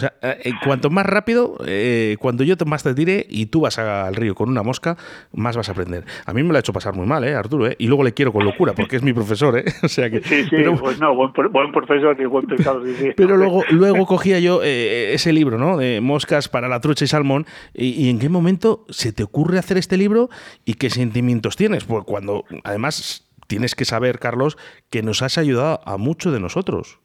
[0.00, 3.78] O sea, eh, cuanto más rápido, eh, cuando yo más te tire y tú vas
[3.78, 4.96] al río con una mosca,
[5.32, 6.04] más vas a aprender.
[6.26, 7.66] A mí me lo ha hecho pasar muy mal, ¿eh, Arturo?
[7.66, 7.76] ¿eh?
[7.78, 9.64] Y luego le quiero con locura, porque es mi profesor, ¿eh?
[9.82, 13.62] O sea que, sí, sí, pues no, buen, profesor y buen pescado, sí, Pero luego,
[13.70, 15.76] luego cogía yo eh, ese libro, ¿no?
[15.76, 17.46] De moscas para la trucha y salmón.
[17.74, 20.30] Y, en qué momento se te ocurre hacer este libro
[20.64, 21.84] y qué sentimientos tienes?
[21.84, 24.56] Pues cuando, además, tienes que saber, Carlos,
[24.90, 26.98] que nos has ayudado a muchos de nosotros.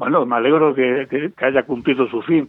[0.00, 2.48] Bueno, me alegro que, haya cumplido su fin.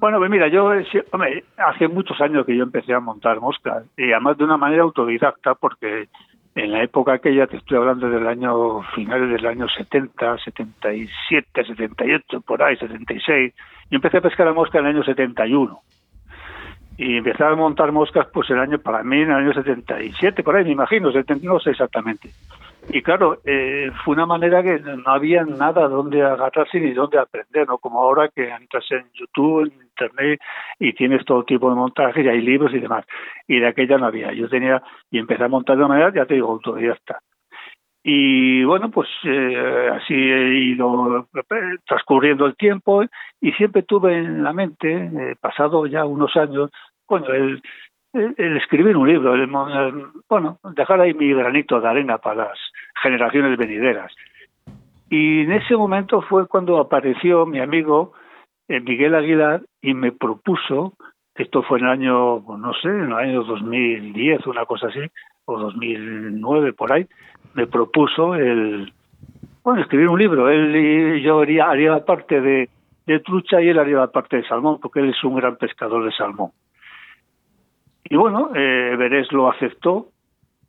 [0.00, 0.72] Bueno, pues mira, yo
[1.12, 4.82] hombre, hace muchos años que yo empecé a montar moscas y además de una manera
[4.82, 6.08] autodidacta porque
[6.56, 12.40] en la época aquella, te estoy hablando del año finales del año 70, 77, 78,
[12.40, 13.54] por ahí, 76,
[13.92, 15.80] yo empecé a pescar a mosca en el año 71
[16.98, 20.56] y empecé a montar moscas pues el año para mí en el año 77 por
[20.56, 22.30] ahí me imagino 70, no sé exactamente
[22.88, 27.66] y claro, eh, fue una manera que no había nada donde agarrarse ni donde aprender,
[27.66, 27.78] ¿no?
[27.78, 30.40] Como ahora que entras en YouTube, en Internet
[30.78, 33.04] y tienes todo tipo de montajes y hay libros y demás.
[33.48, 34.32] Y de aquella no había.
[34.32, 37.20] Yo tenía, y empecé a montar de una manera, ya te digo, autodidacta.
[38.02, 43.02] Y bueno, pues eh, así he ido eh, transcurriendo el tiempo
[43.40, 46.70] y siempre tuve en la mente, pasado ya unos años,
[47.08, 47.62] bueno, el,
[48.14, 49.48] el, escribir un libro, el,
[50.28, 52.58] bueno, dejar ahí mi granito de arena para las
[53.02, 54.12] generaciones venideras.
[55.10, 58.12] Y en ese momento fue cuando apareció mi amigo
[58.68, 60.94] eh, Miguel Aguilar y me propuso,
[61.34, 65.00] esto fue en el año, pues no sé, en el año 2010, una cosa así,
[65.44, 67.06] o 2009 por ahí,
[67.54, 68.92] me propuso el,
[69.62, 70.48] bueno, escribir un libro.
[70.48, 72.68] Él y yo haría, parte de,
[73.06, 76.12] de trucha y él haría parte de salmón, porque él es un gran pescador de
[76.12, 76.50] salmón.
[78.04, 80.10] Y bueno, eh, Verés lo aceptó,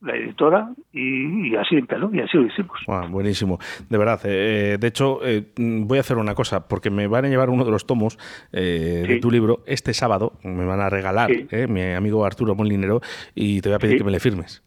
[0.05, 2.79] la editora, y, así empezó, y así lo hicimos.
[3.09, 4.19] buenísimo, de verdad.
[4.25, 7.49] Eh, eh, de hecho, eh, voy a hacer una cosa, porque me van a llevar
[7.49, 8.17] uno de los tomos
[8.51, 11.29] de tu libro este sábado, me van a regalar
[11.67, 13.01] mi amigo Arturo Molinero,
[13.33, 14.63] y te voy a pedir que me le firmes.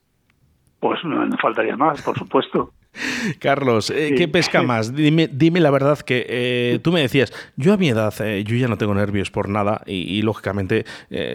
[0.80, 2.72] Pues no, no faltaría más, por supuesto.
[3.40, 4.94] Carlos, eh, ¿qué pesca más?
[4.94, 8.56] Dime, dime la verdad que eh, tú me decías, yo a mi edad, eh, yo
[8.56, 10.84] ya no tengo nervios por nada y, lógicamente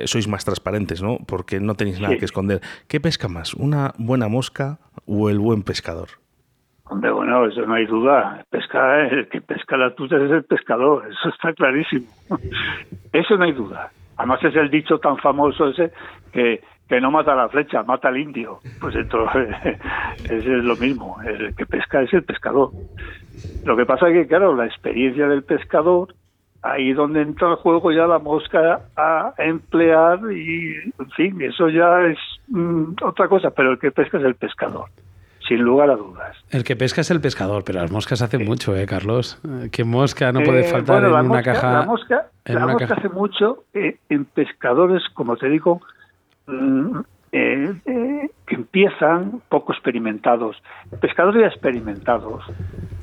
[0.05, 1.17] sois más transparentes, ¿no?
[1.25, 2.61] Porque no tenéis nada que esconder.
[2.87, 3.53] ¿Qué pesca más?
[3.53, 6.09] ¿Una buena mosca o el buen pescador?
[6.85, 8.45] Hombre, bueno, eso no hay duda.
[8.49, 12.07] Pesca, el que pesca la tuya es el pescador, eso está clarísimo.
[13.13, 13.91] Eso no hay duda.
[14.17, 15.91] Además es el dicho tan famoso ese
[16.31, 16.61] que
[16.93, 18.59] que no mata la flecha, mata al indio.
[18.79, 19.49] Pues entonces
[20.29, 22.69] es lo mismo, el que pesca es el pescador.
[23.65, 26.13] Lo que pasa es que, claro, la experiencia del pescador,
[26.61, 32.01] ahí donde entra el juego ya la mosca a emplear y, en fin, eso ya
[32.01, 34.85] es mm, otra cosa, pero el que pesca es el pescador.
[35.47, 36.37] Sin lugar a dudas.
[36.51, 39.41] El que pesca es el pescador, pero las moscas hacen mucho, ¿eh, Carlos?
[39.71, 41.79] ¿Qué mosca no puede eh, faltar en una caja?
[41.79, 45.81] La mosca, la mosca hace mucho eh, en pescadores, como te digo,
[46.47, 50.61] eh, eh, que empiezan poco experimentados.
[51.01, 52.43] Pescadores experimentados,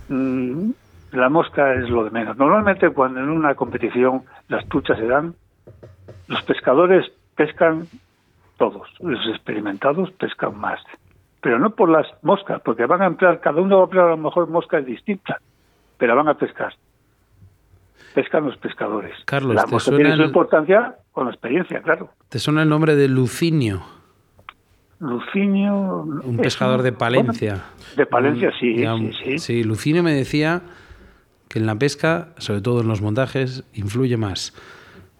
[0.08, 0.70] mm,
[1.12, 2.36] la mosca es lo de menos.
[2.36, 5.34] Normalmente cuando en una competición las truchas se dan,
[6.28, 7.86] los pescadores pescan
[8.56, 10.80] todos, los experimentados pescan más.
[11.40, 14.10] Pero no por las moscas, porque van a emplear, cada uno va a emplear a
[14.10, 15.38] lo mejor moscas distintas,
[15.96, 16.74] pero van a pescar.
[18.14, 19.14] Pescan los pescadores.
[19.24, 22.10] Carlos, la mosca tiene su importancia con la experiencia, claro.
[22.28, 23.82] ¿Te suena el nombre de Lucinio?
[24.98, 26.02] Lucinio.
[26.02, 27.62] Un pescador de Palencia.
[27.96, 29.38] De Palencia, sí, sí, sí.
[29.38, 30.62] Sí, Lucinio me decía
[31.48, 34.54] que en la pesca, sobre todo en los montajes, influye más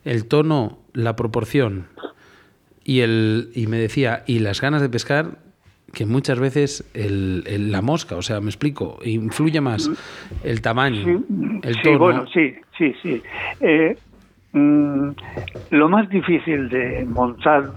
[0.04, 1.88] el tono, la proporción
[2.84, 5.38] y el y me decía y las ganas de pescar
[5.92, 9.90] que muchas veces el, la mosca, o sea, me explico, influye más
[10.44, 11.22] el tamaño,
[11.62, 11.92] el tono.
[11.92, 13.22] Sí, bueno, sí, sí, sí.
[13.60, 13.96] Eh,
[14.52, 15.10] mm,
[15.70, 17.72] lo más difícil de montar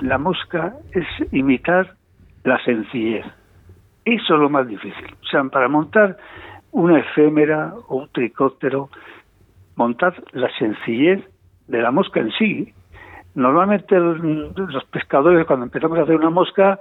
[0.00, 1.94] la mosca es imitar
[2.44, 3.26] la sencillez.
[4.04, 5.14] Eso es lo más difícil.
[5.22, 6.16] O sea, para montar
[6.72, 8.88] una efémera o un tricóptero,
[9.76, 11.22] montar la sencillez
[11.68, 12.72] de la mosca en sí.
[13.34, 16.78] Normalmente los pescadores cuando empezamos a hacer una mosca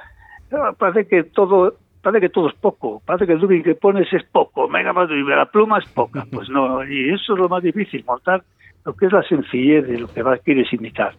[0.77, 4.23] parece que todo parece que todo es poco, parece que el dubbing que pones es
[4.23, 8.05] poco, mega más la pluma es poca, pues no, y eso es lo más difícil,
[8.05, 8.43] montar
[8.85, 11.13] lo que es la sencillez de lo que vas, quieres imitar.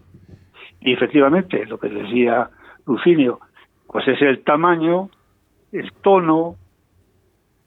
[0.81, 2.49] Y efectivamente, lo que decía
[2.87, 3.41] Lucinio,
[3.87, 5.11] pues es el tamaño,
[5.73, 6.57] el tono,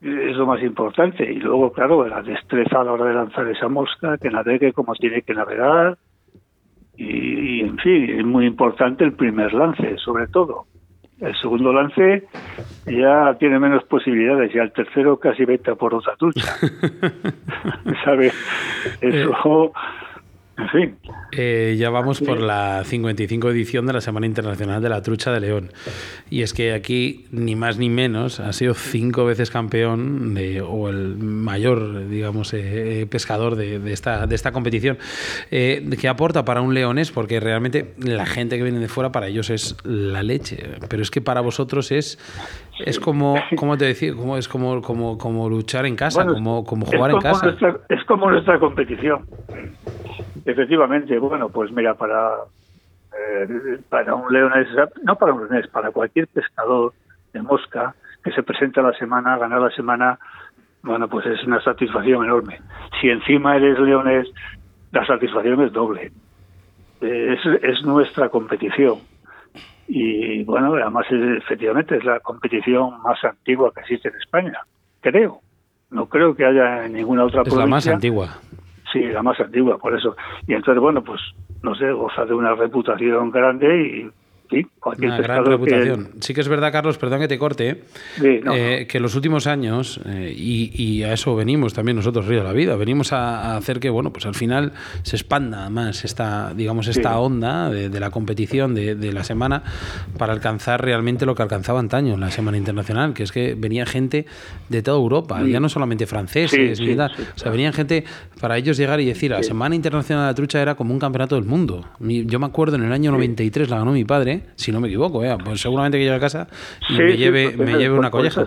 [0.02, 1.32] es lo más importante.
[1.32, 4.94] Y luego, claro, la destreza a la hora de lanzar esa mosca, que navegue como
[4.96, 5.98] tiene que navegar.
[6.96, 10.66] Y, en fin, es muy importante el primer lance, sobre todo.
[11.24, 12.28] El segundo lance
[12.86, 16.54] ya tiene menos posibilidades, ya el tercero casi vete por otra trucha.
[18.04, 18.34] ¿Sabes?
[19.00, 19.72] Eso
[20.58, 20.96] en fin.
[21.32, 25.40] Eh, ya vamos por la 55 edición de la Semana Internacional de la Trucha de
[25.40, 25.70] León.
[26.30, 30.90] Y es que aquí, ni más ni menos, ha sido cinco veces campeón de, o
[30.90, 35.00] el mayor, digamos, eh, eh, pescador de, esta, de esta competición.
[35.50, 37.12] Eh, ¿Qué aporta para un leones?
[37.12, 40.58] Porque realmente la gente que viene de fuera para ellos es la leche.
[40.88, 42.20] Pero es que para vosotros es,
[42.86, 44.16] es como, ¿cómo te decir?
[44.16, 47.56] Como, es como, como, como luchar en casa, como, como jugar en casa.
[47.90, 49.26] es como nuestra competición.
[50.46, 52.32] Efectivamente, bueno, pues mira, para,
[53.18, 54.68] eh, para un leonés,
[55.04, 56.94] no para un leonés, para cualquier pescador
[57.32, 60.20] de mosca que se presenta la semana, ganar la semana,
[60.82, 62.60] bueno, pues es una satisfacción enorme.
[63.00, 64.28] Si encima eres leonés,
[64.92, 66.12] la satisfacción es doble.
[67.02, 69.00] Es, es nuestra competición.
[69.88, 74.60] Y bueno, además efectivamente es la competición más antigua que existe en España,
[75.02, 75.42] creo.
[75.90, 78.30] No creo que haya ninguna otra es la más antigua.
[78.94, 80.16] Sí, la más antigua, por eso.
[80.48, 81.20] Y entonces, bueno, pues,
[81.64, 84.12] no sé, goza de una reputación grande y
[84.54, 84.68] Sí,
[85.06, 86.10] Una gran reputación.
[86.20, 87.84] Sí que es verdad, Carlos, perdón que te corte,
[88.22, 92.46] eh, que en los últimos años, eh, y, a eso venimos también nosotros, Río de
[92.46, 96.88] la Vida, venimos a, hacer que, bueno, pues al final se expanda más esta, digamos,
[96.88, 99.64] esta onda de, la competición de, la semana
[100.18, 103.86] para alcanzar realmente lo que alcanzaba antaño en la Semana Internacional, que es que venía
[103.86, 104.26] gente
[104.70, 108.04] de toda Europa, ya no solamente franceses, ni tal, o sea, venían gente
[108.40, 111.36] para ellos llegar y decir, la Semana Internacional de la Trucha era como un campeonato
[111.36, 111.86] del mundo.
[112.00, 115.24] Yo me acuerdo en el año 93 la ganó mi padre si no me equivoco,
[115.24, 115.36] ¿eh?
[115.44, 116.48] pues seguramente que llegue a casa
[116.90, 118.46] y me lleve, me lleve una colleja.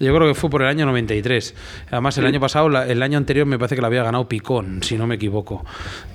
[0.00, 1.86] Yo creo que fue por el año 93.
[1.90, 4.96] Además, el año pasado, el año anterior me parece que la había ganado Picón, si
[4.96, 5.64] no me equivoco.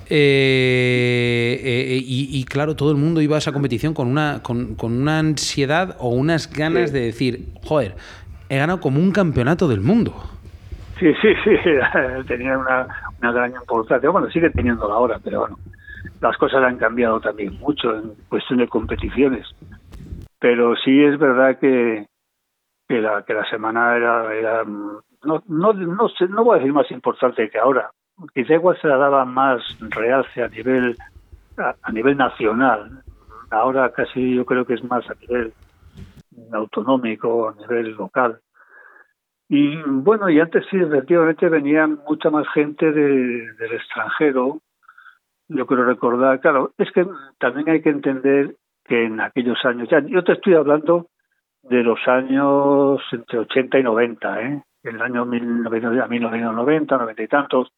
[0.10, 5.20] Eh, eh, y, claro, todo el mundo iba a esa competición con una, con, una
[5.20, 7.96] ansiedad o unas ganas de decir, joder,
[8.50, 10.14] he ganado como un campeonato del mundo.
[11.00, 11.52] Sí, sí, sí,
[12.28, 12.88] tenía una,
[13.22, 14.10] una gran importancia.
[14.10, 15.58] Bueno, sigue teniendo la hora, pero bueno
[16.22, 19.48] las cosas han cambiado también mucho en cuestión de competiciones.
[20.40, 22.06] Pero sí es verdad que,
[22.88, 26.74] que, la, que la semana era, era no, no, no, sé, no voy a decir
[26.74, 27.92] más importante que ahora.
[28.34, 30.96] Quizá igual se la daba más realce a nivel,
[31.58, 33.04] a, nivel nacional.
[33.50, 35.54] Ahora casi yo creo que es más a nivel
[36.52, 38.40] autonómico, a nivel local.
[39.50, 44.62] Y bueno, y antes sí, efectivamente venían mucha más gente de, del extranjero
[45.54, 47.06] yo quiero recordar, claro, es que
[47.40, 51.08] también hay que entender que en aquellos años, ya yo te estoy hablando
[51.64, 54.64] de los años entre 80 y 90, ¿eh?
[54.84, 57.72] en el año 1990, 90 y tantos,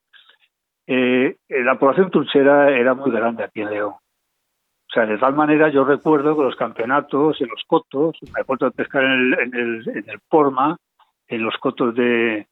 [0.88, 3.94] eh, la población truchera era muy grande aquí en León.
[3.94, 8.68] O sea, de tal manera yo recuerdo que los campeonatos en los cotos, me acuerdo
[8.68, 10.78] de pescar en el, en el, en el Porma,
[11.28, 12.48] en los cotos de,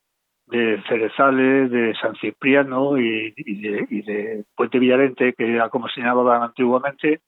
[0.52, 7.22] de Cerezales, de San Cipriano y, de, Puente Villarente, que era como se llamaban antiguamente,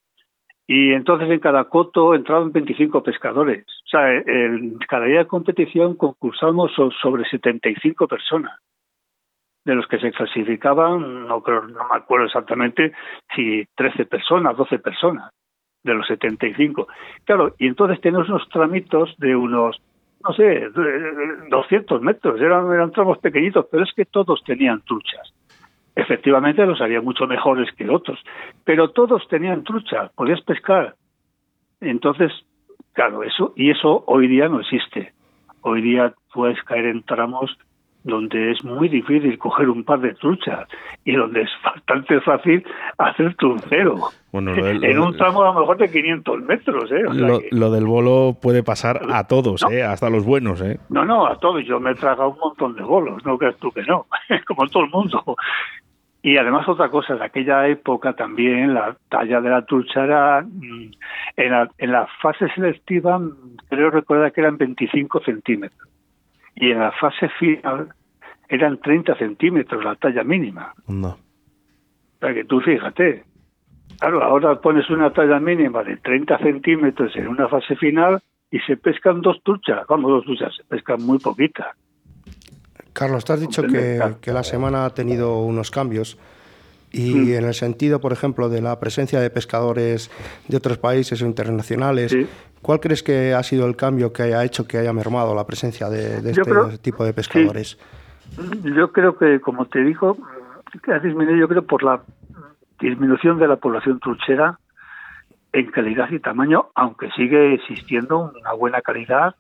[0.68, 3.66] Y entonces en cada coto entraban 25 pescadores.
[3.86, 6.72] O sea, en cada día de competición concursamos
[7.02, 8.60] sobre 75 personas.
[9.66, 12.92] De los que se clasificaban, no creo, no me acuerdo exactamente
[13.34, 15.32] si 13 personas, 12 personas
[15.84, 16.88] de los 75.
[17.26, 19.82] Claro, y entonces tenemos unos tramitos de unos,
[20.24, 20.70] no sé,
[21.50, 25.34] 200 metros, eran, eran tramos pequeñitos, pero es que todos tenían truchas.
[25.96, 28.20] Efectivamente los haría mucho mejores que otros,
[28.64, 30.96] pero todos tenían trucha, podías pescar.
[31.82, 32.32] Entonces,
[32.94, 35.14] claro, eso, y eso hoy día no existe.
[35.62, 37.56] Hoy día puedes caer en tramos
[38.04, 40.68] donde es muy difícil coger un par de truchas
[41.06, 42.66] y donde es bastante fácil
[42.98, 43.96] hacer truncero.
[44.32, 46.92] Bueno, en un tramo a lo mejor de 500 metros.
[46.92, 47.04] ¿eh?
[47.52, 49.84] lo, del bolo puede pasar a todos, ¿eh?
[49.84, 50.62] hasta los buenos.
[50.62, 50.80] ¿eh?
[50.90, 51.66] No, no, a todos.
[51.66, 54.08] Yo me he tragado un montón de bolos, no creas tú que no,
[54.48, 55.24] como todo el mundo.
[56.26, 60.92] Y además otra cosa, en aquella época también la talla de la trucha era, mm,
[61.36, 63.20] en la, en la fase selectiva,
[63.70, 65.93] creo recordar que eran 25 centímetros.
[66.56, 67.90] Y en la fase final
[68.48, 70.74] eran 30 centímetros la talla mínima.
[70.88, 71.10] No.
[71.10, 73.24] O sea que tú fíjate,
[74.00, 78.78] claro, ahora pones una talla mínima de 30 centímetros en una fase final y se
[78.78, 79.86] pescan dos truchas.
[79.88, 81.68] Vamos, dos truchas, se pescan muy poquitas.
[82.94, 86.20] Carlos, te has dicho que, la semana ha tenido unos cambios
[86.94, 87.34] y mm.
[87.34, 90.10] en el sentido, por ejemplo, de la presencia de pescadores
[90.48, 92.16] de otros países o internacionales,
[92.62, 95.90] ¿cuál crees que ha sido el cambio que haya hecho que haya mermado la presencia
[95.90, 97.78] de, este tipo de pescadores?
[98.64, 100.18] Yo creo que, como te digo,
[100.88, 102.04] ha disminuido, yo creo, por la
[102.80, 104.60] disminución de la población truchera
[105.52, 109.36] en calidad y tamaño, aunque sigue existiendo una buena calidad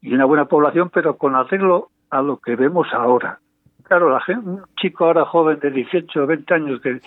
[0.00, 3.40] y una buena población, pero con hacerlo a lo que vemos ahora.
[3.88, 7.00] Claro, la gente, un chico ahora joven de 18 o 20 años que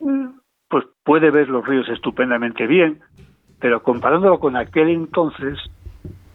[0.00, 0.28] mm,
[0.68, 3.00] pues puede ver los ríos estupendamente bien,
[3.58, 5.58] pero comparándolo con aquel entonces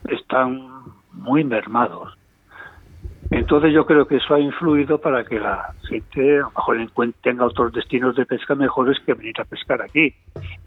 [0.10, 0.68] están
[1.14, 2.18] muy mermados.
[3.30, 7.46] Entonces yo creo que eso ha influido para que la gente a lo mejor tenga
[7.46, 10.14] otros destinos de pesca mejores que venir a pescar aquí.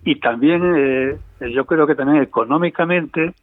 [0.04, 1.18] Y también eh,
[1.52, 3.34] yo creo que también económicamente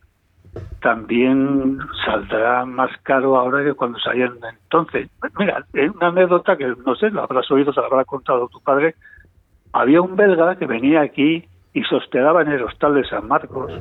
[0.81, 4.33] también saldrá más caro ahora que cuando salían
[4.63, 5.09] entonces.
[5.37, 8.95] Mira, una anécdota que no sé, la habrás oído, se la habrá contado tu padre.
[9.73, 13.71] Había un belga que venía aquí y se hospedaba en el hostal de San Marcos.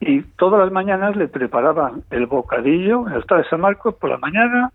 [0.00, 4.10] Y todas las mañanas le preparaban el bocadillo en el hostal de San Marcos por
[4.10, 4.70] la mañana,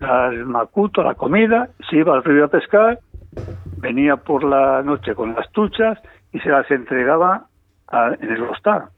[0.00, 2.98] el macuto, la comida, se iba al río a pescar,
[3.78, 5.98] venía por la noche con las tuchas
[6.32, 7.46] y se las entregaba
[8.20, 8.90] en el hostal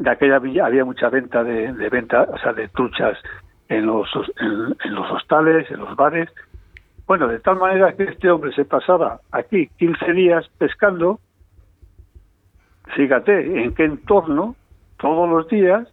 [0.00, 3.18] de aquella villa había mucha venta de, venta, o sea, de truchas
[3.68, 4.08] en los,
[4.40, 6.30] en, los hostales, en los bares.
[7.06, 11.20] Bueno, de tal manera que este hombre se pasaba aquí 15 días pescando,
[12.96, 14.56] fíjate en qué entorno,
[14.98, 15.86] todos los días,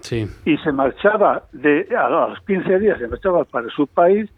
[0.00, 0.28] sí.
[0.44, 4.30] y se marchaba de a los 15 días, se marchaba para su país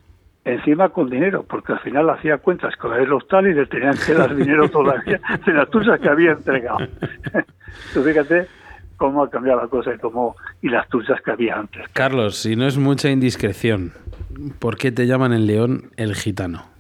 [0.45, 4.15] encima con dinero, porque al final hacía cuentas con el hostal y le tenían que
[4.15, 6.79] dar dinero todavía de las truchas que había entregado.
[7.93, 8.47] Fíjate
[8.97, 11.87] cómo ha cambiado la cosa y cómo y las truchas que había antes.
[11.93, 13.93] Carlos, si no es mucha indiscreción,
[14.59, 16.74] ¿por qué te llaman el león el gitano?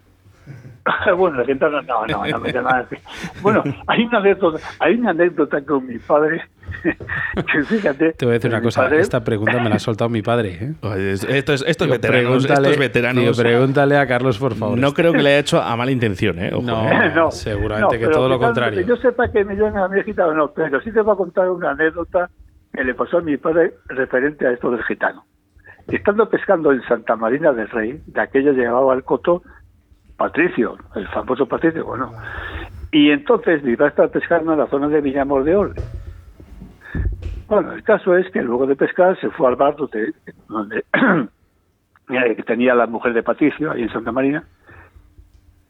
[1.16, 2.96] bueno, el gitano no, no, no me llaman así.
[3.42, 6.42] Bueno, hay una anécdota, hay una anécdota con mi padre
[7.68, 8.12] fíjate.
[8.12, 8.88] Te voy a decir una cosa.
[8.94, 10.58] Esta pregunta me la ha soltado mi padre.
[10.60, 10.74] ¿eh?
[11.28, 12.44] esto es, esto veteranos.
[12.44, 14.78] Estos veteranos pregúntale a Carlos, por favor.
[14.78, 16.38] No creo que le haya hecho a mala intención.
[16.38, 16.50] ¿eh?
[17.14, 18.80] No, seguramente que todo lo contrario.
[18.82, 21.48] yo sepa que me llaman a mi gitano, no, pero sí te voy a contar
[21.50, 22.30] una anécdota
[22.72, 25.24] que le pasó a mi padre referente a esto del gitano.
[25.86, 29.42] Estando pescando en Santa Marina del Rey, de aquello llegaba al coto
[30.16, 32.12] Patricio, el famoso Patricio, bueno.
[32.92, 35.82] Y entonces iba a estar pescando en la zona de Villamor de Orde
[37.48, 40.12] bueno, el caso es que luego de pescar se fue al bar donde,
[40.48, 40.84] donde
[42.46, 44.44] tenía la mujer de Patricio, ahí en Santa Marina,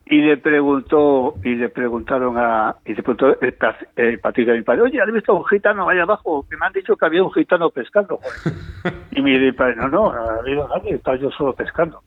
[0.07, 4.82] y le preguntó, y le preguntaron a, y le preguntó el, Patricio a mi padre,
[4.82, 6.47] oye, ¿has visto un gitano allá abajo?
[6.49, 8.20] Que me han dicho que había un gitano pescando.
[9.11, 12.03] y mi padre, no, no, no ha habido nadie, estaba yo solo pescando.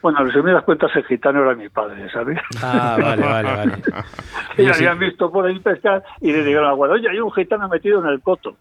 [0.00, 2.38] Bueno, me das cuentas, el gitano era mi padre, ¿sabes?
[2.62, 3.72] Ah, vale, vale, vale.
[4.58, 8.00] y habían visto por ahí pescar y le dijeron a oye, hay un gitano metido
[8.00, 8.56] en el coto.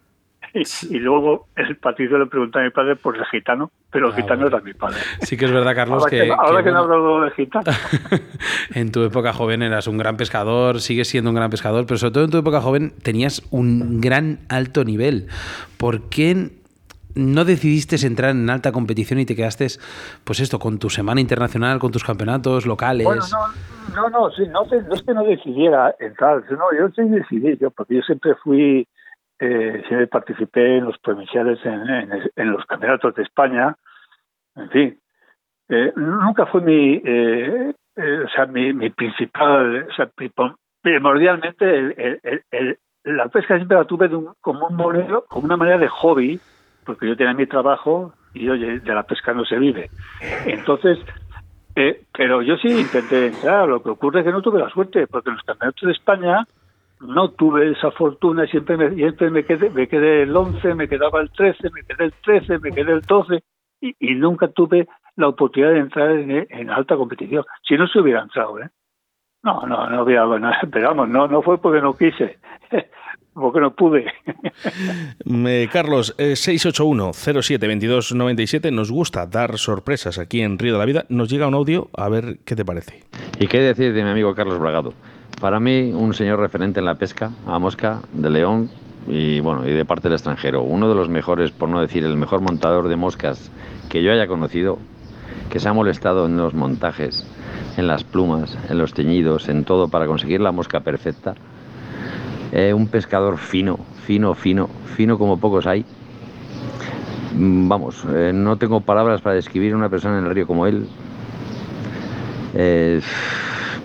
[0.89, 4.15] Y, luego el Patricio le pregunta a mi padre por el gitano, pero el ah,
[4.15, 4.97] gitano era mi padre.
[5.21, 6.31] Sí que es verdad, Carlos, ahora que...
[6.31, 7.71] ahora que, no hablo de gitano.
[8.73, 12.13] en tu época joven eras un gran pescador, sigues siendo un gran pescador, pero sobre
[12.13, 15.27] todo en tu época joven tenías un gran alto nivel.
[15.77, 16.51] ¿Por qué
[17.17, 19.67] no decidiste entrar en alta competición y te quedaste,
[20.23, 23.07] pues esto, con tu semana internacional, con tus campeonatos locales?
[23.07, 27.71] No, no, no, sí, no, es que no decidiera entrar, no, yo sí decidí, yo,
[27.71, 28.87] porque yo siempre fui,
[29.39, 33.75] eh, siempre participé en los provinciales, en, los campeonatos de España,
[34.55, 34.99] en fin.
[35.69, 40.09] Eh, nunca fue mi, eh, eh, o sea, mi, principal, o sea,
[40.81, 41.77] primordialmente
[42.51, 46.39] el, la pesca siempre la tuve de como un modelo, como una manera de hobby,
[46.87, 49.89] porque yo tenía mi trabajo y oye, de la pesca no se vive.
[50.45, 50.97] Entonces,
[51.75, 55.05] eh, pero yo sí intenté entrar, lo que ocurre es que no tuve la suerte,
[55.05, 56.47] porque en los campeonatos de España
[57.01, 61.21] no tuve esa fortuna, siempre me, siempre me quedé, me quedé el 11, me quedaba
[61.21, 63.43] el 13, me quedé el 13, me quedé el 12,
[63.81, 67.43] y, nunca tuve la oportunidad de entrar en, alta competición.
[67.67, 68.69] Si no se hubiera entrado, ¿eh?
[69.43, 72.39] No, no, no había, bueno, pero vamos, no, no fue porque no quise,
[73.39, 74.05] porque no pude.
[75.71, 81.05] Carlos, eh, 681-07-2297, nos gusta dar sorpresas aquí en Río de la Vida.
[81.09, 83.03] Nos llega un audio, a ver qué te parece.
[83.39, 84.93] ¿Y qué decir de mi amigo Carlos Bragado?
[85.39, 88.69] Para mí, un señor referente en la pesca a mosca de León
[89.07, 90.63] y bueno, y de parte del extranjero.
[90.63, 93.51] Uno de los mejores, por no decir el mejor montador de moscas
[93.89, 94.79] que yo haya conocido,
[95.49, 97.25] que se ha molestado en los montajes
[97.77, 101.35] en las plumas, en los teñidos, en todo para conseguir la mosca perfecta.
[102.51, 105.85] Eh, un pescador fino, fino, fino, fino como pocos hay.
[107.35, 110.65] Mm, vamos, eh, no tengo palabras para describir a una persona en el río como
[110.65, 110.87] él.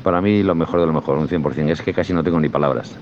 [0.03, 1.71] para mí lo mejor de lo mejor, un 100%.
[1.71, 2.97] Es que casi no tengo ni palabras.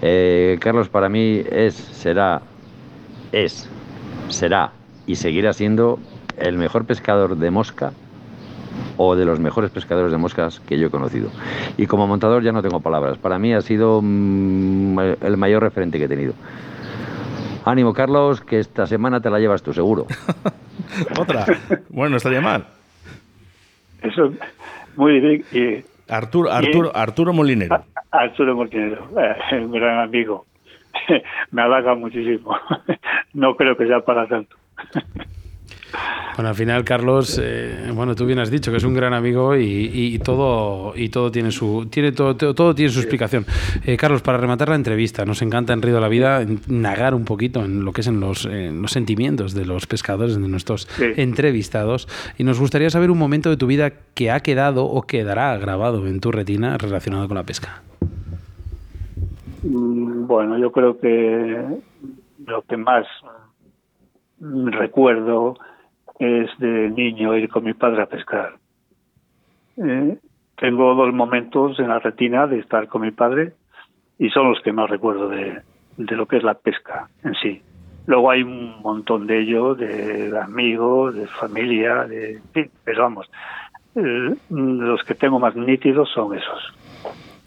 [0.00, 2.40] Eh, Carlos para mí es, será,
[3.32, 3.68] es,
[4.28, 4.72] será
[5.06, 5.98] y seguirá siendo
[6.36, 7.92] el mejor pescador de mosca
[8.98, 11.30] o de los mejores pescadores de moscas que yo he conocido.
[11.78, 13.16] Y como montador ya no tengo palabras.
[13.16, 16.34] Para mí ha sido mm, el mayor referente que he tenido.
[17.64, 20.06] Ánimo, Carlos, que esta semana te la llevas tú, seguro.
[21.18, 21.46] Otra.
[21.88, 22.66] Bueno, estaría mal.
[24.02, 24.32] Eso,
[24.96, 25.84] muy bien.
[26.08, 27.84] Arturo, Arturo, Arturo Molinero.
[28.10, 30.46] Arturo Molinero, eh, un gran amigo.
[31.50, 32.56] Me halaga muchísimo.
[33.34, 34.56] No creo que sea para tanto.
[36.36, 39.56] Bueno, al final, Carlos, eh, bueno, tú bien has dicho que es un gran amigo
[39.56, 43.44] y, todo y todo tiene su tiene todo, todo, tiene su explicación.
[43.84, 47.24] Eh, Carlos, para rematar la entrevista, nos encanta en Río de la Vida nagar un
[47.24, 52.06] poquito en lo que es en los, los sentimientos de los pescadores, de nuestros entrevistados,
[52.38, 56.06] y nos gustaría saber un momento de tu vida que ha quedado o quedará grabado
[56.06, 57.82] en tu retina relacionado con la pesca.
[59.64, 61.64] Mm, bueno, yo creo que
[62.46, 63.06] lo que más
[64.40, 65.56] recuerdo
[66.18, 68.54] es de niño ir con mi padre a pescar.
[69.76, 70.16] Eh,
[70.56, 73.52] tengo dos momentos en la retina de estar con mi padre
[74.18, 75.62] y son los que más recuerdo de,
[75.96, 77.62] de lo que es la pesca en sí.
[78.06, 82.40] Luego hay un montón de ellos, de amigos, de familia, de,
[82.82, 83.30] pero vamos,
[83.94, 86.77] eh, los que tengo más nítidos son esos.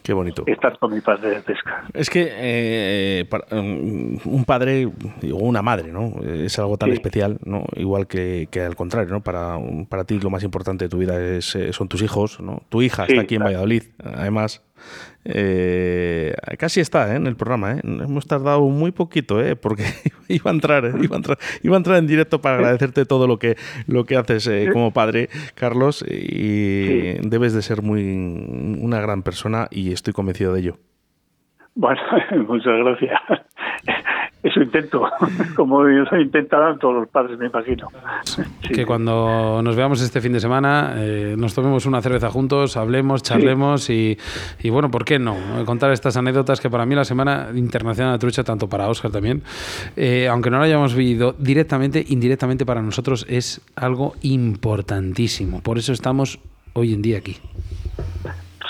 [0.04, 0.44] Qué bonito.
[0.48, 1.86] Estar con mi padre de pesca.
[1.94, 6.14] Es que eh, um, un padre o una madre, ¿no?
[6.24, 7.66] Es algo tan especial, ¿no?
[7.76, 9.22] Igual que, al contrario, ¿no?
[9.22, 9.58] Para,
[9.90, 12.64] para ti lo más importante de tu vida es, eh, son tus hijos, ¿no?
[12.70, 14.64] Tu hija está aquí en Valladolid, además.
[15.24, 17.18] Eh, casi está ¿eh?
[17.18, 17.74] en el programa.
[17.74, 17.82] ¿eh?
[17.84, 19.84] Hemos tardado muy poquito, porque
[20.28, 23.38] iba a entrar, iba a entrar, iba a entrar en directo para agradecerte todo lo
[23.38, 23.56] que
[23.88, 28.04] lo que haces como padre, Carlos, y debes de ser muy
[28.82, 30.78] una gran persona y estoy convencido de ello.
[31.76, 32.02] Bueno,
[32.48, 33.20] muchas gracias.
[34.44, 35.04] Eso intento,
[35.56, 37.88] como ellos intentarán todos los padres, me imagino.
[38.62, 43.22] Que cuando nos veamos este fin de semana, eh, nos tomemos una cerveza juntos, hablemos,
[43.22, 44.18] charlemos y,
[44.72, 45.36] bueno, ¿por qué no?
[45.66, 49.44] Contar estas anécdotas que para mí la Semana Internacional de Trucha, tanto para Oscar también,
[49.96, 55.62] eh, aunque no la hayamos vivido directamente, indirectamente para nosotros es algo importantísimo.
[55.62, 56.40] Por eso estamos
[56.74, 57.38] hoy en día aquí.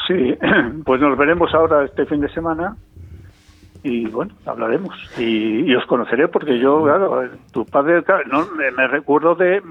[0.07, 0.35] Sí,
[0.85, 2.75] pues nos veremos ahora este fin de semana
[3.83, 4.95] y bueno, hablaremos.
[5.17, 9.61] Y, os conoceré porque yo, claro, tu padre, no, me, recuerdo de...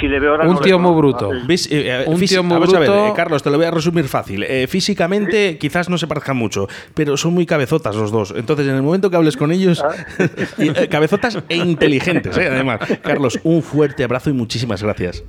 [0.00, 1.28] si le veo ahora un tío muy bruto.
[1.28, 3.12] un tío muy bruto.
[3.14, 4.44] Carlos, te lo voy a resumir fácil.
[4.44, 8.32] Eh, físicamente quizás no se parezcan mucho, pero son muy cabezotas los dos.
[8.36, 9.92] Entonces, en el momento que hables con ellos, ah.
[10.58, 12.80] eh, cabezotas e inteligentes, eh, además.
[13.02, 15.22] Carlos, un fuerte abrazo y muchísimas gracias.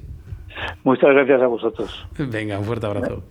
[0.84, 2.08] Muchas gracias a vosotros.
[2.18, 3.24] Venga, un fuerte abrazo.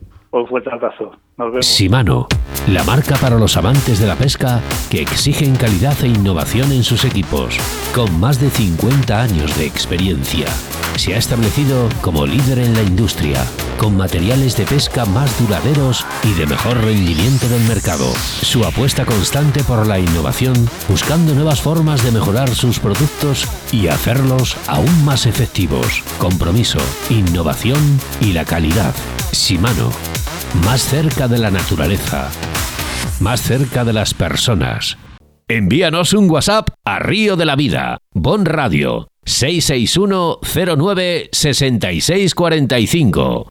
[1.60, 2.26] Shimano,
[2.68, 4.60] la marca para los amantes de la pesca
[4.90, 7.58] que exigen calidad e innovación en sus equipos.
[7.94, 10.46] Con más de 50 años de experiencia,
[10.96, 13.44] se ha establecido como líder en la industria
[13.76, 18.06] con materiales de pesca más duraderos y de mejor rendimiento del mercado.
[18.42, 20.54] Su apuesta constante por la innovación,
[20.88, 26.02] buscando nuevas formas de mejorar sus productos y hacerlos aún más efectivos.
[26.18, 26.78] Compromiso,
[27.10, 28.94] innovación y la calidad.
[29.36, 29.90] Shimano,
[30.64, 32.30] más cerca de la naturaleza,
[33.20, 34.96] más cerca de las personas.
[35.46, 40.38] Envíanos un WhatsApp a Río de la Vida, Bon Radio, 661
[40.76, 43.48] 09 6645.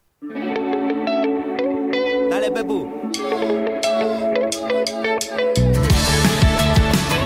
[2.30, 2.85] Dale, Pepu.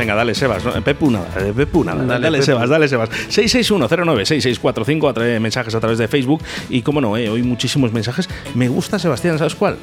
[0.09, 0.65] Venga, dale, Sebas.
[0.65, 2.03] No, Pepu nada, eh, Pepu nada.
[2.03, 2.41] Dale, Dale.
[2.41, 3.11] Sebas, dale, Sebas.
[3.29, 6.41] 661096645 a través de mensajes a través de Facebook.
[6.67, 8.27] Y cómo no, eh, hoy muchísimos mensajes.
[8.55, 9.77] Me gusta, Sebastián, ¿sabes cuál?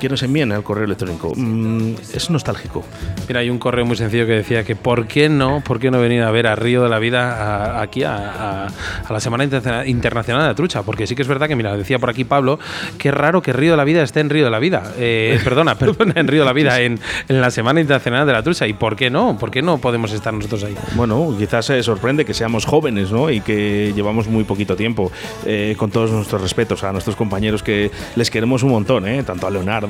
[0.00, 1.32] Que nos envíen al correo electrónico.
[1.34, 2.84] Mm, es nostálgico.
[3.28, 5.98] Mira, hay un correo muy sencillo que decía que ¿por qué no, por qué no
[6.00, 7.32] venir a ver a Río de la Vida
[7.78, 8.66] a- aquí a, a-
[9.08, 10.82] a la Semana Interna- Internacional de la Trucha?
[10.82, 12.58] Porque sí que es verdad que, mira, decía por aquí Pablo,
[12.98, 14.92] qué raro que Río de la Vida esté en Río de la Vida.
[14.98, 18.42] Eh, perdona, perdona, en Río de la Vida, en, en la Semana Internacional de la
[18.42, 18.66] Trucha.
[18.66, 19.38] ¿Y por qué no?
[19.38, 20.76] ¿Por qué no podemos estar nosotros ahí?
[20.94, 23.30] Bueno, quizás se sorprende que seamos jóvenes, ¿no?
[23.30, 25.10] Y que llevamos muy poquito tiempo.
[25.46, 29.22] Eh, con todos nuestros respetos a nuestros compañeros que les queremos un montón, ¿eh?
[29.22, 29.85] Tanto a Leonardo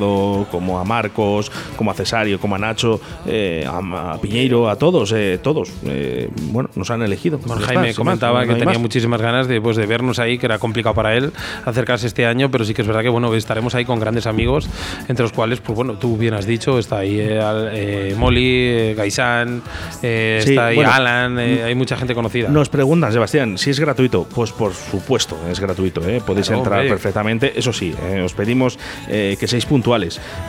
[0.51, 5.13] como a Marcos, como a Cesario, como a Nacho, eh, a, a Piñeiro, a todos,
[5.13, 5.71] eh, todos.
[5.87, 7.39] Eh, bueno, nos han elegido.
[7.39, 8.83] Bueno, Jaime más, comentaba no que hay tenía más.
[8.83, 11.33] muchísimas ganas de, pues, de vernos ahí, que era complicado para él
[11.65, 14.69] acercarse este año, pero sí que es verdad que bueno, estaremos ahí con grandes amigos,
[15.09, 18.45] entre los cuales, pues bueno, tú bien has dicho, está ahí eh, Al- eh, Molly,
[18.47, 19.63] eh, Gaisán,
[20.01, 22.49] Sí, está ahí bueno, Alan, hay mucha gente conocida.
[22.49, 24.27] Nos preguntan, Sebastián, si es gratuito.
[24.35, 26.01] Pues por supuesto, es gratuito.
[26.25, 26.91] Podéis Claro, entrar hombre.
[26.91, 27.53] perfectamente.
[27.59, 27.95] Eso sí,
[28.25, 28.79] os pedimos
[29.09, 29.86] que seáis puntuales.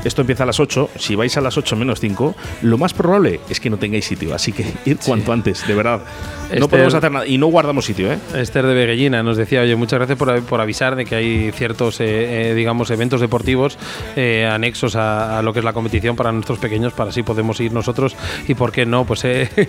[0.04, 0.90] Esto empieza a las 8.
[0.98, 4.34] Si vais a las 8 menos 5, lo más probable es que no tengáis sitio.
[4.34, 6.02] Así que ir cuanto antes, de verdad.
[6.50, 7.28] No Esther- podemos hacer nada.
[7.28, 8.18] Y no guardamos sitio, ¿eh?
[8.36, 12.00] Esther de Beguellina nos decía, oye, muchas gracias por, por avisar de que hay ciertos,
[12.00, 13.78] eh, eh, digamos, eventos deportivos
[14.16, 17.60] eh, anexos a, a lo que es la competición para nuestros pequeños, para así podemos
[17.60, 18.16] ir nosotros
[18.48, 19.06] y, ¿por qué no?
[19.06, 19.68] Pues, eh, eh,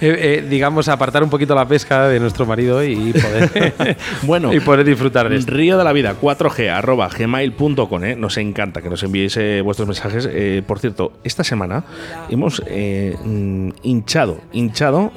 [0.00, 4.84] eh, digamos, apartar un poquito la pesca de nuestro marido y poder, Bueno, y poder
[4.84, 5.50] disfrutar de esto.
[5.52, 8.04] Río de la Vida 4G arroba gmail.com.
[8.04, 8.14] ¿eh?
[8.16, 10.28] Nos encanta que nos enviéis eh, vuestros mensajes.
[10.30, 11.84] Eh, por cierto, esta semana
[12.28, 15.10] hemos eh, mm, hinchado, hinchado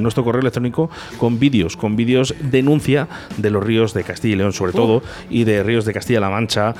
[0.00, 4.52] nuestro correo electrónico con vídeos, con vídeos denuncia de los ríos de Castilla y León,
[4.52, 6.74] sobre todo, y de ríos de Castilla-La Mancha,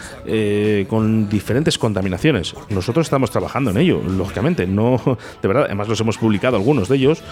[0.89, 2.55] con diferentes contaminaciones.
[2.69, 4.67] Nosotros estamos trabajando en ello, lógicamente.
[4.67, 5.01] No,
[5.43, 7.23] de verdad, además los hemos publicado algunos de ellos,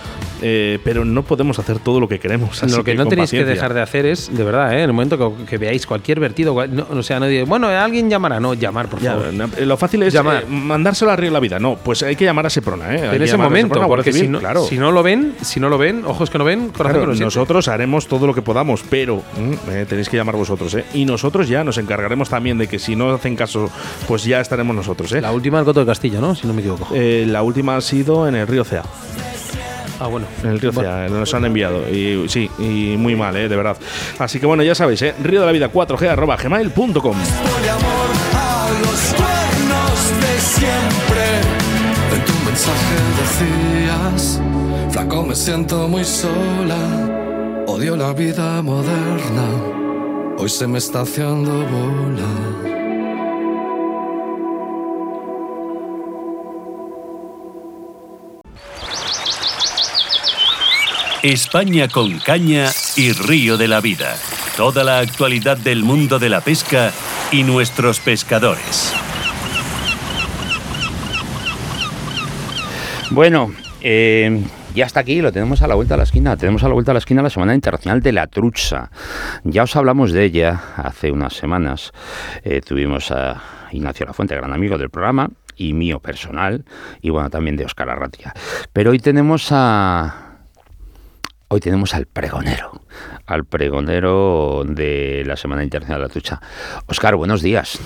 [0.41, 2.63] pero no podemos hacer todo lo que queremos.
[2.63, 5.19] así lo que no tenéis que dejar de hacer es, de verdad, en el momento
[5.19, 8.89] que, que veáis cualquier vertido, no, o sea, no diga, bueno, alguien llamará, no, llamar,
[8.89, 9.33] por Ya, favor.
[9.35, 10.43] no, eh, lo fácil es Llamar.
[10.43, 11.59] eh, mandárselo a Río de la Vida.
[11.59, 13.09] No, pues hay que llamar a Seprona, ¿eh?
[13.09, 14.65] Hay en ese momento, Seprona, porque si no, claro.
[14.65, 17.07] si no lo ven, si no lo ven, ojos que no ven, corazón Claro, que
[17.07, 17.25] no siente.
[17.25, 20.85] nosotros haremos todo lo que podamos, pero mm, eh, tenéis que llamar vosotros, ¿eh?
[20.95, 23.71] Y nosotros ya nos encargaremos también de que si no hacen caso,
[24.09, 25.21] pues ya estaremos nosotros, ¿eh?
[25.21, 26.35] La última el Coto de Castillo, ¿no?
[26.35, 26.89] Si no me equivoco.
[26.95, 28.83] Eh, la última ha sido en el río Cea.
[30.01, 30.27] ah, bueno.
[30.43, 31.89] En el río Cea, nos han enviado.
[31.89, 33.49] Y sí, y muy mal, ¿eh?
[33.49, 33.77] de verdad.
[34.19, 35.15] Así que bueno, ya sabéis, ¿eh?
[35.23, 37.17] Río de la Vida 4G arroba gmail.com.
[42.63, 44.41] mensaje decías,
[44.91, 49.47] flaco me siento muy sola, odio la vida moderna,
[50.39, 52.29] hoy se me está haciendo bola.
[61.23, 64.17] España con caña y río de la vida.
[64.57, 66.93] Toda la actualidad del mundo de la pesca
[67.31, 68.93] y nuestros pescadores.
[73.15, 73.51] Bueno,
[73.83, 74.43] eh,
[74.75, 76.35] ya está aquí, lo tenemos a la vuelta de la esquina.
[76.35, 78.91] Tenemos a la vuelta de la esquina la Semana Internacional de la Trucha.
[79.45, 81.93] Ya os hablamos de ella hace unas semanas.
[82.43, 86.65] Eh, tuvimos a Ignacio Lafuente, gran amigo del programa, y mío personal,
[87.03, 88.33] y bueno, también de Óscar Arratia.
[88.73, 90.39] Pero hoy tenemos a...
[91.49, 92.81] Hoy tenemos al pregonero,
[93.27, 96.41] al pregonero de la Semana Internacional de la Trucha.
[96.87, 97.79] Óscar, buenos días.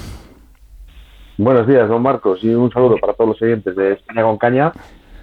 [1.37, 4.73] Buenos días, don Marcos, y un saludo para todos los oyentes de España con Caña.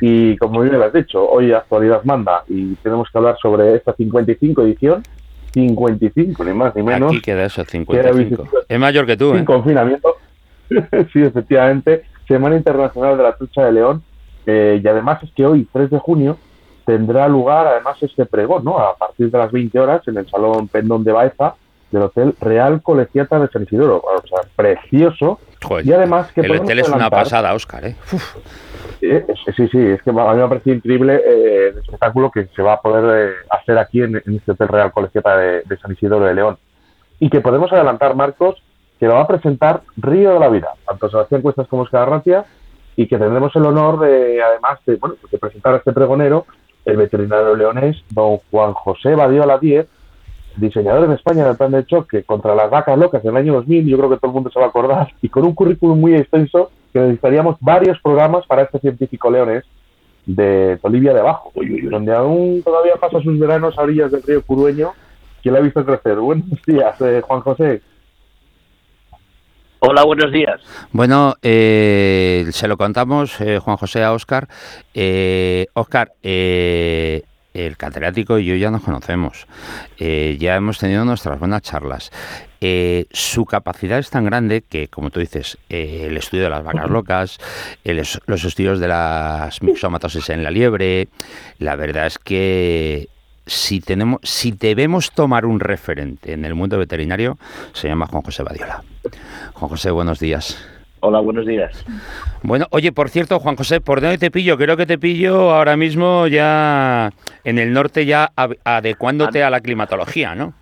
[0.01, 3.93] Y como bien lo has dicho, hoy actualidad manda y tenemos que hablar sobre esta
[3.93, 5.03] 55 edición,
[5.53, 8.17] 55, ni más ni menos, Aquí queda eso, Queda 55.
[8.17, 8.49] visitado.
[8.67, 9.45] Es mayor que tú, sin ¿eh?
[9.45, 10.15] confinamiento.
[11.13, 14.03] sí, efectivamente, Semana Internacional de la Trucha de León.
[14.45, 16.37] eh, y además es que hoy, 3 de junio,
[16.85, 18.77] tendrá lugar además este pregón, ¿no?
[18.77, 21.55] A partir de las 20 horas en el Salón Pendón de Baeza
[21.91, 23.97] del Hotel Real Colegiata de San Isidoro.
[23.97, 25.39] O sea, precioso.
[25.63, 27.95] Joder, Y además que el hotel es una pasada, Óscar, ¿eh?
[29.01, 32.47] Eh, Sí, sí, es que a mí me ha parecido increíble eh, el espectáculo que
[32.55, 35.77] se va a poder eh, hacer aquí en, en este Hotel Real Colegiata de, de
[35.77, 36.57] San Isidoro de León.
[37.19, 38.61] Y que podemos adelantar, Marcos,
[38.99, 42.45] que lo va a presentar Río de la Vida, tanto Sebastián Cuestas como Oscar Arratia,
[42.95, 46.45] y que tendremos el honor de, además de, bueno, de presentar a este pregonero,
[46.85, 49.87] el veterinario leonés, don Juan José Badiola Díez,
[50.55, 53.87] diseñador en España del plan de choque contra las vacas locas en el año 2000,
[53.87, 56.15] yo creo que todo el mundo se va a acordar, y con un currículum muy
[56.15, 59.63] extenso que necesitaríamos varios programas para este científico leonés
[60.25, 61.51] de Bolivia de Abajo,
[61.89, 64.93] donde aún todavía pasa sus veranos a orillas del río Curueño,
[65.41, 66.17] que lo ha visto crecer.
[66.17, 67.81] Buenos días, eh, Juan José.
[69.79, 70.61] Hola, buenos días.
[70.93, 74.47] Bueno, eh, se lo contamos, eh, Juan José, a Óscar.
[74.93, 77.23] Eh, Óscar, eh,
[77.53, 79.47] el catedrático y yo ya nos conocemos.
[79.97, 82.11] Eh, ya hemos tenido nuestras buenas charlas.
[82.61, 86.63] Eh, su capacidad es tan grande que, como tú dices, eh, el estudio de las
[86.63, 87.37] vacas locas,
[87.83, 91.09] el los estudios de las mixomatosis en la liebre,
[91.59, 93.09] la verdad es que
[93.45, 97.37] si tenemos, si debemos tomar un referente en el mundo veterinario,
[97.73, 98.83] se llama Juan José Badiola.
[99.53, 100.57] Juan José, buenos días.
[101.05, 101.85] Hola, buenos días.
[102.43, 104.57] Bueno, oye, por cierto, Juan José, ¿por dónde te pillo?
[104.57, 107.11] Creo que te pillo ahora mismo ya
[107.43, 108.31] en el norte, ya
[108.63, 110.53] adecuándote a la climatología, ¿no?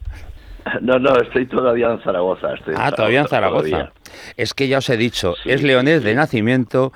[0.81, 2.55] No, no, estoy todavía en Zaragoza.
[2.55, 3.69] Estoy Ah, todavía en Zaragoza.
[3.69, 3.91] todavía.
[4.35, 6.91] Es que ya os he dicho, es leonés de nacimiento,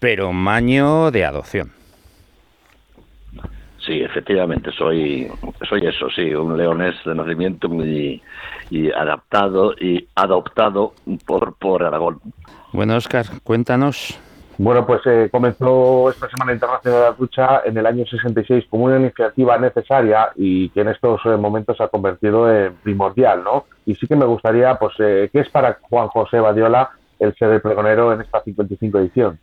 [0.00, 1.70] pero maño de adopción.
[3.86, 5.28] Sí, efectivamente, soy,
[5.68, 8.20] soy eso, sí, un leonés de nacimiento y,
[8.70, 10.94] y adaptado y adoptado
[11.26, 12.20] por, por Aragón.
[12.72, 14.18] Bueno, Oscar, cuéntanos.
[14.58, 18.86] Bueno, pues eh, comenzó esta Semana Internacional de la Trucha en el año 66 como
[18.86, 23.66] una iniciativa necesaria y que en estos eh, momentos se ha convertido en primordial, ¿no?
[23.86, 26.90] Y sí que me gustaría, pues, eh, ¿qué es para Juan José Badiola
[27.20, 29.38] el ser el pregonero en esta 55 edición?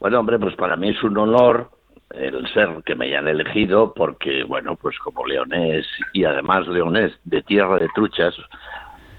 [0.00, 1.70] Bueno, hombre, pues para mí es un honor
[2.10, 7.42] el ser que me hayan elegido porque, bueno, pues como leonés y además leonés de
[7.42, 8.34] tierra de truchas,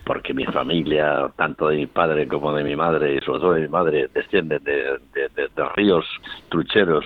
[0.10, 3.62] porque mi familia, tanto de mi padre como de mi madre, y sobre todo de
[3.62, 6.04] mi madre, descienden de, de- ríos
[6.50, 7.06] trucheros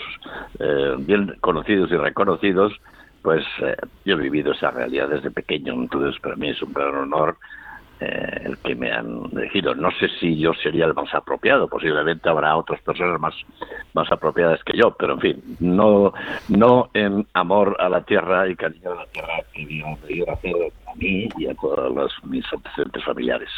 [0.57, 2.71] eh, bien conocidos y reconocidos,
[3.21, 3.75] pues eh,
[4.05, 7.35] yo he vivido esa realidad desde pequeño, entonces para mí es un gran honor
[7.99, 9.75] eh, el que me han elegido.
[9.75, 13.35] No sé si yo sería el más apropiado, posiblemente habrá otras personas más,
[13.93, 16.13] más apropiadas que yo, pero en fin, no,
[16.47, 20.55] no en amor a la tierra y cariño a la tierra que me pedido hacer
[20.93, 23.49] a mí y a todos los, mis antecedentes familiares.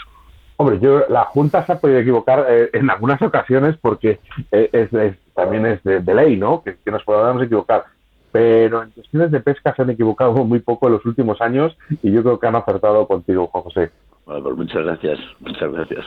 [0.57, 4.19] Hombre, yo la Junta se ha podido equivocar eh, en algunas ocasiones porque
[4.51, 6.63] eh, es, es- también es de, de ley, ¿no?
[6.63, 7.83] Que, que nos podamos equivocar.
[8.31, 12.11] Pero en cuestiones de pesca se han equivocado muy poco en los últimos años y
[12.11, 13.91] yo creo que han acertado contigo, Juan José.
[14.25, 16.05] Bueno, pues muchas gracias, muchas gracias.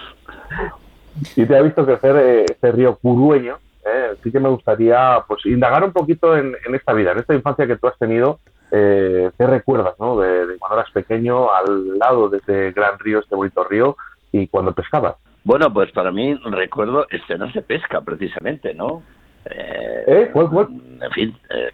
[1.36, 3.58] Y te ha visto crecer eh, este río curueño.
[3.84, 7.34] eh, sí que me gustaría pues indagar un poquito en, en esta vida, en esta
[7.34, 8.40] infancia que tú has tenido.
[8.70, 10.18] Eh, ¿Qué recuerdas ¿no?
[10.20, 13.96] de, de cuando eras pequeño al lado de este gran río, este bonito río,
[14.32, 15.16] y cuando pescabas?
[15.44, 19.02] Bueno, pues para mí recuerdo escenas de pesca, precisamente, ¿no?
[19.46, 20.30] Eh, ¿Eh?
[20.32, 20.68] ¿Cuál, cuál?
[21.00, 21.70] En fin, eh,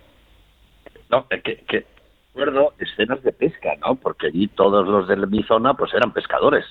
[1.11, 1.85] no, que, que
[2.33, 3.97] recuerdo escenas de pesca, ¿no?
[3.97, 6.65] Porque allí todos los de mi zona, pues eran pescadores.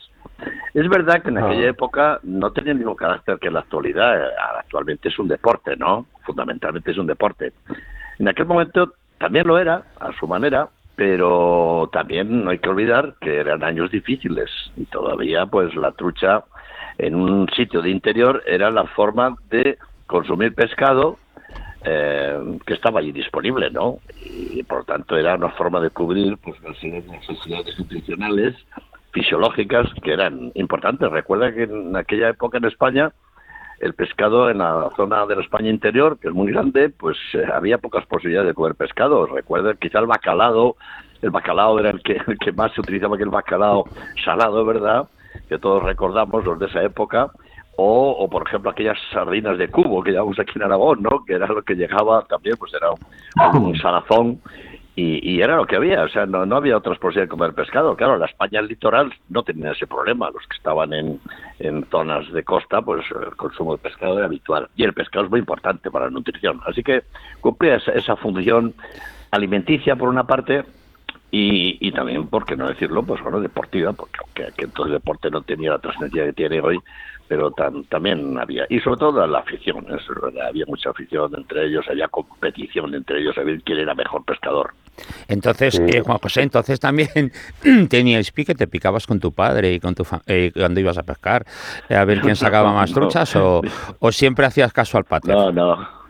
[0.74, 1.46] Es verdad que en Ah.
[1.48, 4.26] aquella época no tenía el mismo carácter que en la actualidad.
[4.26, 6.06] Eh, Actualmente es un deporte, ¿no?
[6.26, 7.54] Fundamentalmente es un deporte.
[8.20, 13.16] En aquel momento también lo era, a su manera, pero también no hay que olvidar
[13.20, 16.44] que eran años difíciles y todavía pues la trucha
[16.98, 21.18] en un sitio de interior era la forma de consumir pescado
[21.86, 24.00] eh, que estaba allí disponible, ¿no?
[24.24, 28.56] Y por tanto era una forma de cubrir pues las necesidades nutricionales,
[29.12, 31.12] fisiológicas, que eran importantes.
[31.12, 33.12] Recuerda que en aquella época en España
[33.84, 37.44] el pescado en la zona de la España interior, que es muy grande, pues eh,
[37.54, 39.26] había pocas posibilidades de comer pescado.
[39.26, 40.78] Recuerda quizá el bacalao,
[41.22, 43.84] el bacalao era el que, el que más se utilizaba que el bacalao
[44.24, 45.10] salado, ¿verdad?
[45.50, 47.30] Que todos recordamos los de esa época.
[47.76, 51.26] O, o, por ejemplo aquellas sardinas de cubo que llamamos aquí en Aragón, ¿no?
[51.26, 52.92] Que era lo que llegaba también, pues era
[53.60, 54.40] un salazón
[54.96, 57.54] y, y era lo que había, o sea, no, no había otras posibilidades de comer
[57.54, 57.96] pescado.
[57.96, 61.20] Claro, la España litoral no tenía ese problema, los que estaban en,
[61.60, 64.70] en zonas de costa, pues el consumo de pescado era habitual.
[64.76, 66.62] Y el pescado es muy importante para la nutrición.
[66.66, 67.04] Así que
[67.42, 68.76] cumplía esa, esa función
[69.32, 70.64] alimenticia por una parte
[71.32, 74.92] y, y también, por qué no decirlo, pues bueno, deportiva, porque aunque que todo el
[74.94, 76.80] deporte no tenía la trascendencia que tiene hoy,
[77.28, 80.04] pero tam- también había, y sobre todo la afición, es
[80.48, 84.76] había mucha afición entre ellos, había competición entre ellos, a ver quién era mejor pescador.
[85.28, 87.10] Entonces, eh, Juan José, entonces también
[87.90, 91.46] teníais pique, te picabas con tu padre y con tu eh, cuando ibas a pescar,
[91.90, 93.02] eh, a ver quién sacaba más No.
[93.02, 93.62] truchas o,
[94.00, 95.36] o siempre hacías caso al pater.
[95.36, 96.04] No, no.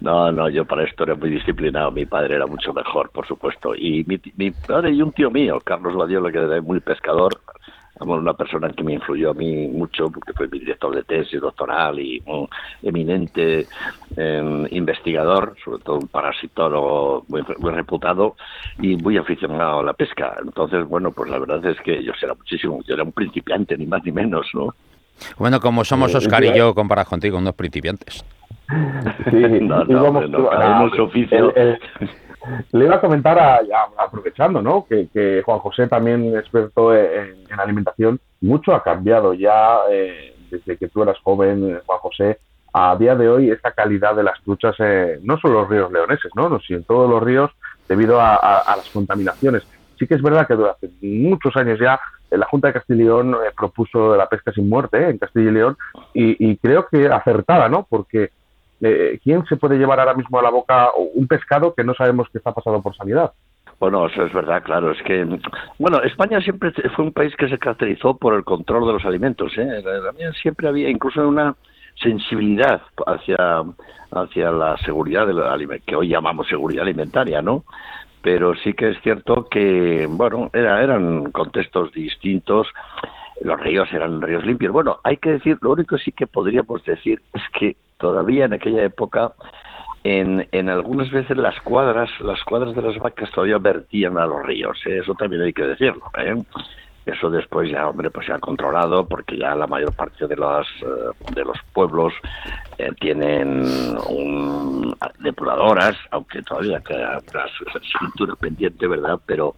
[0.00, 1.90] No, no, yo para esto era muy disciplinado.
[1.90, 3.74] Mi padre era mucho mejor, por supuesto.
[3.74, 7.40] Y mi, mi padre y un tío mío, Carlos Badiola, que era muy pescador,
[8.00, 11.98] una persona que me influyó a mí mucho, porque fue mi director de tesis doctoral
[11.98, 12.48] y un
[12.82, 13.66] eminente
[14.16, 18.36] em, investigador, sobre todo un parasitólogo muy, muy, reputado
[18.80, 20.36] y muy aficionado a la pesca.
[20.42, 23.86] Entonces, bueno, pues la verdad es que yo era muchísimo, yo era un principiante, ni
[23.86, 24.74] más ni menos, ¿no?
[25.38, 28.24] Bueno, como somos eh, Oscar y yo, comparas contigo, unos principiantes.
[29.30, 31.54] Sí, no, no, no, no, oficio.
[32.72, 33.60] Le iba a comentar, a,
[33.98, 34.86] aprovechando, ¿no?
[34.86, 41.02] Que, Juan José también experto en, alimentación, mucho ha cambiado ya eh, desde que tú
[41.02, 42.38] eras joven, Juan José,
[42.72, 46.30] a día de hoy esta calidad de las truchas, eh, no solo los ríos leoneses,
[46.34, 46.60] ¿no?
[46.60, 47.50] sino en todos los ríos
[47.88, 49.62] debido a, las contaminaciones.
[49.98, 51.98] Sí que es verdad que durante muchos años ya
[52.30, 55.54] eh, la Junta de Castilla y León propuso la pesca sin muerte en Castilla y
[55.54, 55.76] León
[56.12, 57.86] y, y, creo que acertada, ¿no?
[57.88, 58.30] Porque
[58.80, 62.28] eh, ¿quién se puede llevar ahora mismo a la boca un pescado que no sabemos
[62.30, 63.32] que está pasado por sanidad?
[63.78, 64.90] Bueno, eso es verdad, claro.
[64.90, 65.24] Es que,
[65.78, 69.52] bueno, España siempre fue un país que se caracterizó por el control de los alimentos.
[69.58, 69.82] ¿eh?
[70.04, 71.54] También siempre había incluso una
[72.00, 73.64] sensibilidad hacia,
[74.10, 77.64] hacia la seguridad de que hoy llamamos seguridad alimentaria, ¿no?
[78.22, 82.66] Pero sí que es cierto que, bueno, era, eran contextos distintos
[83.42, 84.72] los ríos eran ríos limpios.
[84.72, 88.84] Bueno, hay que decir, lo único sí que podríamos decir es que todavía en aquella
[88.84, 89.32] época
[90.04, 94.44] en, en algunas veces las cuadras, las cuadras de las vacas todavía vertían a los
[94.46, 94.98] ríos, ¿eh?
[95.02, 96.02] eso también hay que decirlo.
[96.18, 96.40] ¿eh?
[97.06, 100.66] Eso después ya, hombre, pues se ha controlado porque ya la mayor parte de los,
[100.82, 102.12] eh, de los pueblos
[103.00, 103.62] tienen
[104.08, 107.48] un, depuradoras, aunque todavía queda la
[108.00, 109.18] cintura pendiente, ¿verdad?
[109.24, 109.56] Pero,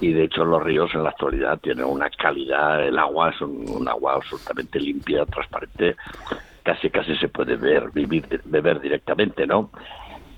[0.00, 3.88] y de hecho los ríos en la actualidad tienen una calidad, el agua es un
[3.88, 5.96] agua absolutamente limpia, transparente,
[6.62, 9.70] casi casi se puede ver, vivir, beber directamente, ¿no?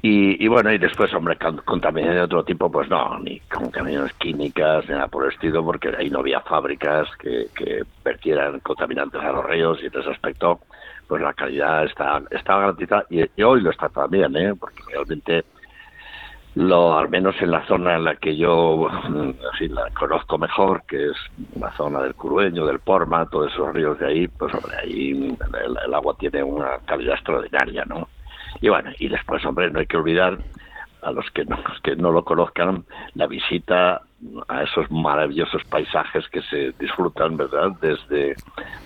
[0.03, 4.95] Y, bueno, y después, hombre, contaminación de otro tipo, pues no, ni contaminaciones químicas, ni
[4.95, 9.45] nada por el estilo, porque ahí no había fábricas que, que vertieran contaminantes a los
[9.45, 10.61] ríos y en ese aspecto,
[11.07, 14.55] pues la calidad está, está garantizada y, y hoy lo está también, ¿eh?
[14.59, 15.45] porque realmente
[16.55, 18.89] lo al menos en la zona en la que yo
[19.53, 21.17] así, la conozco mejor, que es
[21.59, 25.95] la zona del Curueño, del Porma, todos esos ríos de ahí, pues hombre, ahí el,
[25.95, 28.09] agua tiene una calidad extraordinaria, ¿no?
[28.61, 30.39] Y bueno, y después, hombre, no hay que olvidar
[31.03, 32.85] a los que no, que no lo conozcan
[33.15, 34.03] la visita
[34.49, 37.71] a esos maravillosos paisajes que se disfrutan, ¿verdad?
[37.81, 38.35] Desde,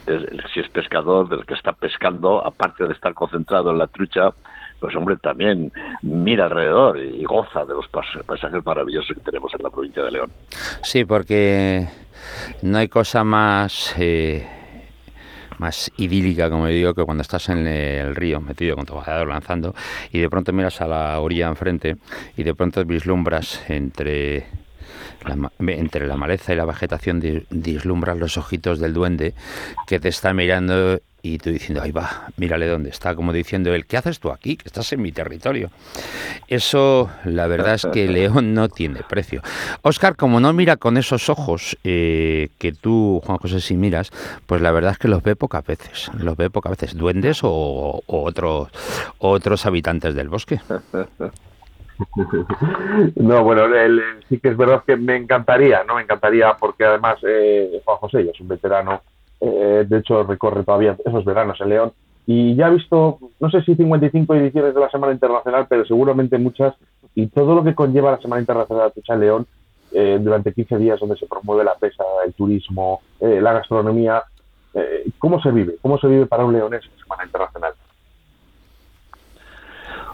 [0.06, 4.30] desde si es pescador, del que está pescando, aparte de estar concentrado en la trucha,
[4.80, 5.72] pues hombre, también
[6.02, 10.30] mira alrededor y goza de los paisajes maravillosos que tenemos en la provincia de León.
[10.82, 11.86] Sí, porque
[12.62, 13.94] no hay cosa más...
[13.98, 14.46] Eh,
[15.58, 19.74] más idílica, como digo, que cuando estás en el río metido con tu vaciador lanzando
[20.10, 21.96] y de pronto miras a la orilla enfrente
[22.36, 24.46] y de pronto vislumbras entre
[25.24, 27.20] la, entre la maleza y la vegetación
[27.50, 29.34] vislumbras los ojitos del duende
[29.86, 33.86] que te está mirando y tú diciendo, ahí va, mírale dónde está, como diciendo él,
[33.86, 34.58] ¿qué haces tú aquí?
[34.58, 35.70] Que estás en mi territorio.
[36.48, 39.40] Eso, la verdad es que León no tiene precio.
[39.80, 44.10] Oscar, como no mira con esos ojos eh, que tú, Juan José, sí miras,
[44.44, 46.10] pues la verdad es que los ve pocas veces.
[46.18, 48.68] Los ve pocas veces, duendes o, otros,
[49.16, 50.60] otros habitantes del bosque.
[53.14, 53.66] No, bueno,
[54.28, 55.94] sí que es verdad que me encantaría, ¿no?
[55.94, 59.00] Me encantaría porque además eh, Juan José ya es un veterano
[59.40, 61.92] eh, de hecho, recorre todavía esos veranos en León.
[62.26, 66.38] Y ya ha visto, no sé si 55 ediciones de la Semana Internacional, pero seguramente
[66.38, 66.74] muchas.
[67.14, 69.46] Y todo lo que conlleva la Semana Internacional de Tucha León
[69.92, 74.22] eh, durante 15 días, donde se promueve la pesa, el turismo, eh, la gastronomía.
[75.18, 75.76] ¿Cómo se vive?
[75.80, 77.74] ¿Cómo se vive para un leonés la Semana Internacional?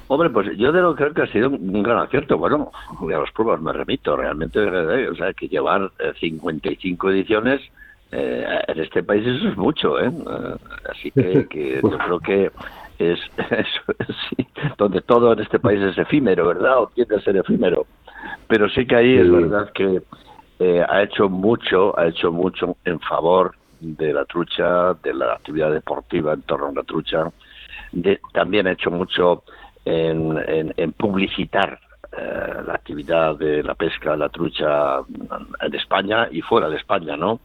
[0.08, 2.36] Hombre, pues yo de lo creo que ha sido un gran acierto.
[2.36, 4.60] Bueno, a los pruebas me remito, realmente,
[5.08, 5.90] o sea, que llevar
[6.20, 7.62] 55 ediciones
[8.12, 10.10] eh, en este país eso es mucho, ¿eh?
[10.10, 10.56] eh
[10.90, 12.50] así que, yo creo que
[12.98, 13.20] es,
[14.28, 14.46] sí,
[14.76, 16.78] donde todo en este país es efímero, ¿verdad?
[16.78, 17.86] O tiende a ser efímero.
[18.48, 20.02] Pero sí que ahí es verdad que
[20.58, 25.72] eh, ha hecho mucho, ha hecho mucho en favor de la trucha, de la actividad
[25.72, 27.30] deportiva en torno a la trucha.
[27.92, 29.44] De, también ha hecho mucho
[29.84, 30.38] en,
[30.76, 31.80] en, publicitar
[32.66, 34.98] la actividad de la pesca, la trucha
[35.62, 37.40] en España y fuera de España, ¿no?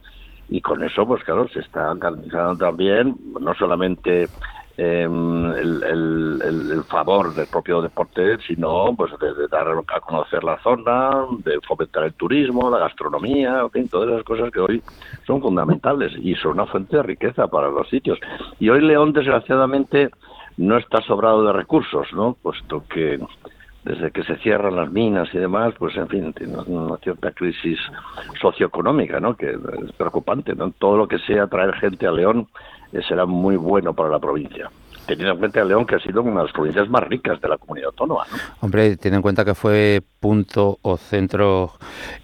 [0.48, 4.28] Y con eso, pues claro, se está garantizando también no solamente
[4.76, 11.58] em, el, favor del propio deporte, sino pues de, dar a conocer la zona, de
[11.66, 14.82] fomentar el turismo, la gastronomía, en fin, todas esas cosas que hoy
[15.26, 18.18] son fundamentales y son una fuente de riqueza para los sitios.
[18.60, 20.10] Y hoy León, desgraciadamente,
[20.56, 22.36] no está sobrado de recursos, ¿no?
[22.40, 23.18] Puesto que
[23.86, 27.78] desde que se cierran las minas y demás, pues en fin, tiene una cierta crisis
[28.40, 29.36] socioeconómica, ¿no?
[29.36, 30.72] Que es preocupante, ¿no?
[30.72, 32.48] Todo lo que sea traer gente a León
[32.92, 34.70] eh, será muy bueno para la provincia
[35.06, 37.56] teniendo en cuenta León, que ha sido una de las provincias más ricas de la
[37.56, 38.24] comunidad autónoma.
[38.30, 38.38] ¿no?
[38.60, 41.72] Hombre, ten en cuenta que fue punto o centro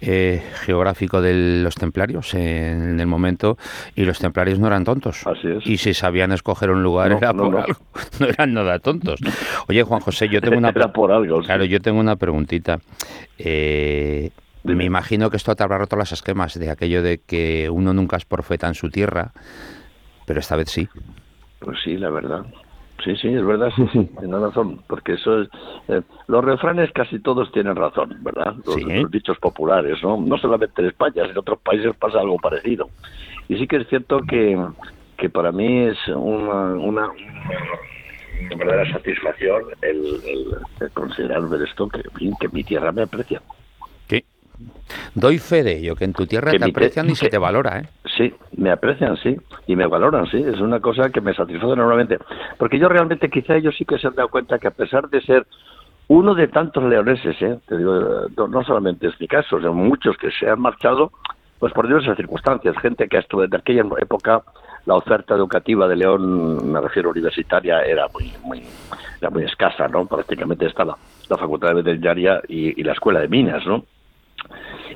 [0.01, 3.57] eh, geográfico de los templarios en el momento,
[3.95, 5.25] y los templarios no eran tontos.
[5.25, 5.65] Así es.
[5.65, 7.79] Y si sabían escoger un lugar No, era no, por algo,
[8.19, 9.19] no eran nada tontos.
[9.67, 10.69] Oye, Juan José, yo tengo una...
[10.69, 11.47] Era por algo, sí.
[11.47, 12.79] Claro, yo tengo una preguntita.
[13.37, 14.31] Eh,
[14.63, 18.15] me imagino que esto te habrá roto las esquemas de aquello de que uno nunca
[18.17, 19.31] es profeta en su tierra,
[20.25, 20.87] pero esta vez sí.
[21.59, 22.45] Pues sí, la verdad.
[23.03, 25.49] Sí, sí, es verdad, sí, sí, tiene razón, porque eso es...
[25.89, 28.55] eh, los refranes casi todos tienen razón, ¿verdad?
[28.65, 30.17] Los, los dichos populares, ¿no?
[30.19, 32.89] No solamente en España, en otros países pasa algo parecido.
[33.49, 34.57] Y sí que es cierto que,
[35.17, 41.87] que para mí es una, una, una verdadera satisfacción el, el- el considerar ver esto,
[41.89, 42.01] que,
[42.39, 43.41] que mi tierra me aprecia.
[45.15, 47.37] Doy fe de ello, que en tu tierra Que te aprecian y se que- te
[47.37, 47.89] valora, ¿eh?
[48.17, 49.35] Sí, me aprecian, sí,
[49.67, 52.17] y me valoran, sí, es una cosa que me satisface enormemente.
[52.57, 55.21] Porque yo realmente, quizá ellos sí que se han dado cuenta que a pesar de
[55.21, 55.45] ser
[56.07, 57.57] uno de tantos leoneses, ¿eh?
[57.67, 61.11] te digo, no, solamente es mi caso, sino muchos que se han marchado,
[61.59, 64.41] pues por diversas circunstancias, gente que estuvo en aquella época
[64.85, 68.63] la oferta educativa de León, me refiero universitaria, era muy, muy,
[69.21, 70.05] era muy escasa, ¿no?
[70.05, 70.97] Prácticamente estaba
[71.29, 73.85] la Facultad de Veterinaria y, y la Escuela de Minas, ¿no?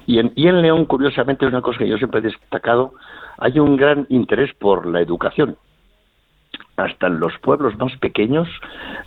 [0.06, 2.94] Y en, y en León, curiosamente, una cosa que yo siempre he destacado,
[3.38, 5.58] hay un gran interés por la educación.
[6.78, 8.48] Hasta en los pueblos más pequeños,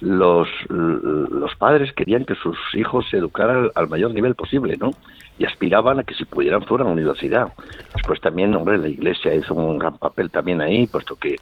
[0.01, 4.91] los, los padres querían que sus hijos se educaran al, mayor nivel posible, ¿no?
[5.39, 7.53] Y aspiraban a que si pudieran fueran a la universidad.
[7.95, 11.37] Después también, hombre, la iglesia hizo un gran papel también ahí, puesto que,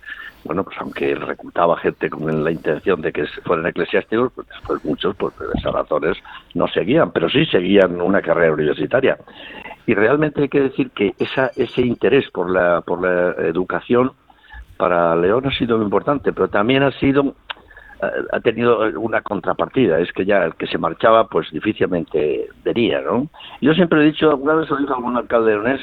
[0.44, 5.16] bueno, pues aunque reclutaba gente con la intención de que fueran eclesiásticos, pues después muchos,
[5.16, 6.18] por esas razones,
[6.52, 9.16] no seguían, pero sí seguían una carrera universitaria.
[9.86, 14.12] Y realmente hay que decir que esa, ese interés por la, por la educación
[14.78, 17.34] para León ha sido muy importante, pero también ha sido
[18.00, 23.00] eh, ha tenido una contrapartida, es que ya el que se marchaba pues difícilmente vería,
[23.00, 23.28] ¿no?
[23.60, 25.80] Yo siempre he dicho, alguna vez lo dijo algún alcalde leonés,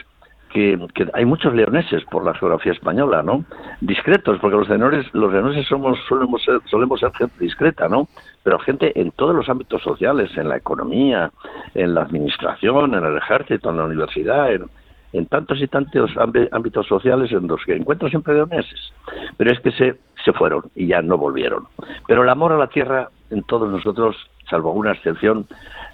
[0.54, 3.44] que, que hay muchos leoneses por la geografía española, ¿no?
[3.82, 8.08] Discretos, porque los leoneses, los leoneses somos, solemos ser, solemos ser gente discreta, ¿no?
[8.44, 11.32] Pero gente en todos los ámbitos sociales, en la economía,
[11.74, 14.70] en la administración, en el ejército, en la universidad, en,
[15.18, 18.92] en tantos y tantos ámbi- ámbitos sociales en los que encuentro siempre leoneses.
[19.38, 21.66] Pero es que se, se fueron y ya no volvieron.
[22.08, 24.16] Pero el amor a la tierra en todos nosotros,
[24.50, 25.48] salvo alguna excepción,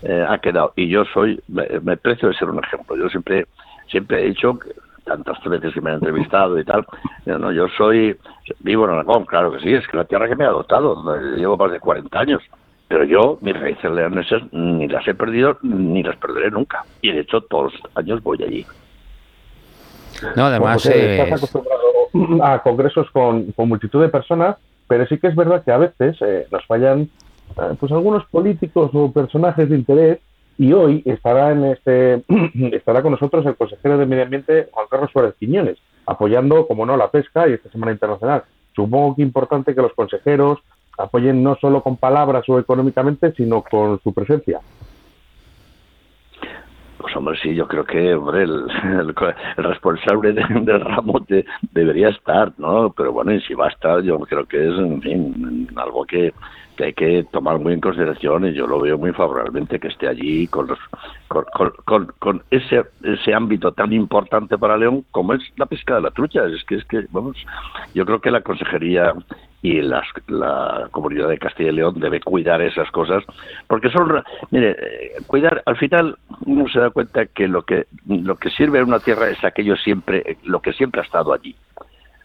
[0.03, 0.73] eh, ha quedado.
[0.75, 2.95] Y yo soy, me, me precio de ser un ejemplo.
[2.97, 3.45] Yo siempre,
[3.87, 4.71] siempre he dicho, que
[5.05, 6.85] tantas veces que me han entrevistado y tal,
[7.25, 8.15] yo, no, yo soy,
[8.59, 11.37] vivo en Aragón, claro que sí, es que la tierra que me ha adoptado, eh,
[11.37, 12.41] llevo más de 40 años.
[12.87, 16.83] Pero yo, mis raíces leonesas, ni las he perdido ni las perderé nunca.
[17.01, 18.65] Y de hecho, todos los años voy allí.
[20.35, 21.81] No, además eh, estás acostumbrado
[22.43, 24.57] a congresos con, con multitud de personas,
[24.87, 28.91] pero sí que es verdad que a veces eh, nos fallan eh, pues algunos políticos
[28.93, 30.19] o personajes de interés
[30.57, 32.23] y hoy estará en este
[32.75, 36.97] estará con nosotros el consejero de Medio Ambiente Juan Carlos Suárez Quiñones, apoyando, como no,
[36.97, 38.43] la pesca y esta Semana Internacional.
[38.75, 40.59] Supongo que es importante que los consejeros
[40.97, 44.59] apoyen no solo con palabras o económicamente, sino con su presencia.
[47.01, 49.15] Pues hombre, sí, yo creo que hombre, el, el,
[49.57, 52.91] el responsable de- del ramo de- debería estar, ¿no?
[52.95, 56.33] Pero bueno, y si va a estar, yo creo que es, en fin, algo que,
[56.77, 60.07] que hay que tomar muy en consideración y yo lo veo muy favorablemente que esté
[60.07, 60.79] allí con, los,
[61.27, 65.95] con, con, con- con ese, ese ámbito tan importante para León como es la pesca
[65.95, 66.45] de la trucha.
[66.45, 67.37] Es que, es que vamos,
[67.93, 69.13] yo creo que la consejería
[69.61, 73.23] y las- la comunidad de Castilla y León debe cuidar esas cosas
[73.67, 78.35] porque son mire eh, cuidar al final uno se da cuenta que lo que lo
[78.37, 81.55] que sirve a una tierra es aquello siempre lo que siempre ha estado allí.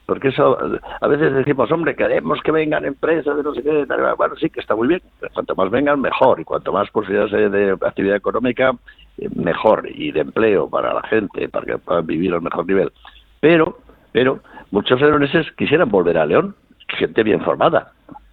[0.07, 0.57] Porque eso
[1.01, 3.84] a veces decimos hombre queremos que vengan empresas de no sé qué
[4.16, 5.03] bueno sí que está muy bien.
[5.34, 6.39] Cuanto más vengan mejor.
[6.39, 8.70] Y cuanto más posibilidades de actividad económica
[9.18, 9.89] eh, mejor.
[9.91, 12.93] Y de empleo para la gente para que puedan vivir al mejor nivel.
[13.41, 13.78] Pero
[14.12, 14.39] pero
[14.70, 16.55] muchos leoneses quisieran volver a León
[16.89, 17.93] gente bien formada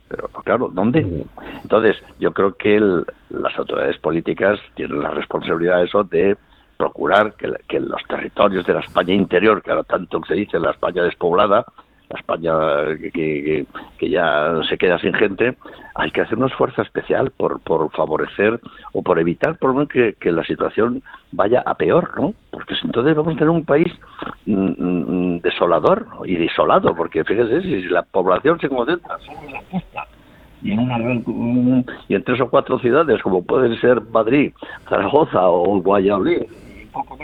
[0.09, 1.25] pero claro, ¿dónde?
[1.63, 6.37] Entonces, yo creo que el- las autoridades políticas tienen la responsabilidad de eso de
[6.77, 10.69] procurar que, que los territorios de la España interior, que ahora tanto se dice la
[10.69, 11.65] España despoblada,
[12.17, 12.53] España
[13.13, 13.65] que,
[13.99, 15.55] que- ya se queda sin gente,
[15.95, 18.59] hay que hacer un esfuerzo especial por, por favorecer
[18.91, 21.01] o por evitar por menos que, que la situación
[21.31, 22.33] vaya a peor, ¿no?
[22.51, 23.87] Porque entonces vamos a tener un país
[24.45, 29.61] mm, mm, desolador y desolado, porque fíjese, si la población se concentra solo en la
[29.71, 30.05] costa
[30.61, 34.51] y en, una, gran- y en tres o cuatro ciudades, como pueden ser Madrid,
[34.89, 37.17] Zaragoza o y poco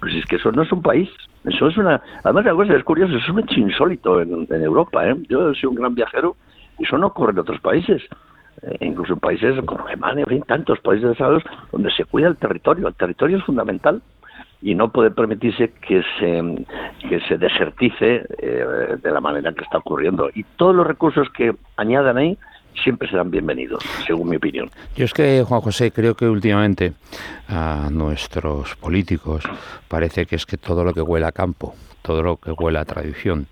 [0.00, 1.08] pues es que eso no es un país.
[1.44, 2.00] Eso es una.
[2.22, 5.06] Además, la cosa es curiosa, es un hecho insólito en, Europa.
[5.08, 5.14] ¿eh?
[5.28, 6.36] Yo soy un gran viajero
[6.78, 8.02] y eso no ocurre en otros países.
[8.62, 12.88] Eh, incluso en países como Alemania, en tantos países desarrollados donde se cuida el territorio.
[12.88, 14.00] El territorio es fundamental
[14.62, 16.66] y no puede permitirse que se,
[17.08, 20.30] que se desertice eh, de la manera que está ocurriendo.
[20.34, 22.38] Y todos los recursos que añadan ahí
[22.82, 24.70] siempre serán bienvenidos, según mi opinión.
[24.96, 26.92] Yo es que, Juan José, creo que últimamente
[27.48, 29.44] a nuestros políticos
[29.88, 32.84] parece que es que todo lo que huela a campo, todo lo que huela a
[32.84, 33.46] tradición,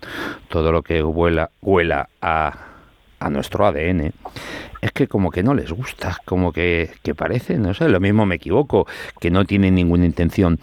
[0.49, 2.53] todo lo que huela, huela a,
[3.19, 4.13] a nuestro ADN,
[4.81, 8.25] es que como que no les gusta, como que, que parece, no sé, lo mismo
[8.25, 8.85] me equivoco,
[9.19, 10.59] que no tienen ninguna intención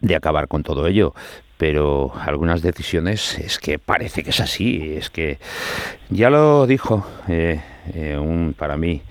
[0.00, 1.14] de acabar con todo ello.
[1.56, 5.38] Pero algunas decisiones es que parece que es así, es que
[6.08, 7.60] ya lo dijo eh,
[7.94, 9.02] eh, un para mí,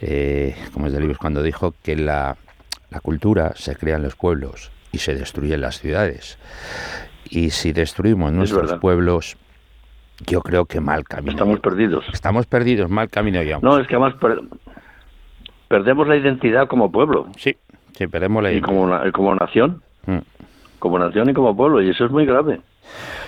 [0.00, 2.36] eh, como es de libros, cuando dijo que la,
[2.90, 6.38] la cultura se crea en los pueblos y se destruye en las ciudades.
[7.28, 9.36] Y si destruimos nuestros pueblos,
[10.26, 11.32] yo creo que mal camino.
[11.32, 12.04] Estamos perdidos.
[12.12, 13.58] Estamos perdidos, mal camino ya.
[13.62, 14.40] No, es que además per-
[15.68, 17.28] perdemos la identidad como pueblo.
[17.36, 17.56] Sí,
[17.96, 19.82] sí, perdemos la Y como, na- como nación.
[20.06, 20.18] Mm.
[20.78, 21.82] Como nación y como pueblo.
[21.82, 22.60] Y eso es muy grave.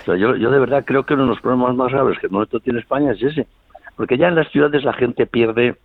[0.01, 2.27] O sea, yo, yo de verdad creo que uno de los problemas más graves que
[2.27, 3.47] nosotros tiene España es ese.
[3.95, 5.75] Porque ya en las ciudades la gente pierde.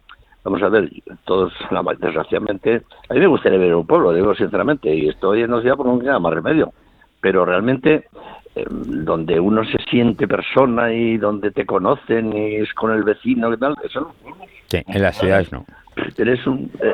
[0.45, 0.89] Vamos a ver,
[1.25, 5.53] todos, la- desgraciadamente, a mí me gustaría en un pueblo, digo sinceramente, y estoy en
[5.53, 6.73] una ciudad por no queda más remedio.
[7.21, 8.07] Pero realmente,
[8.55, 13.53] eh, donde uno se siente persona y donde te conocen y es con el vecino
[13.53, 14.15] y tal, eso no.
[14.69, 15.65] Sí, en las ciudades no.
[16.17, 16.93] eres un eh,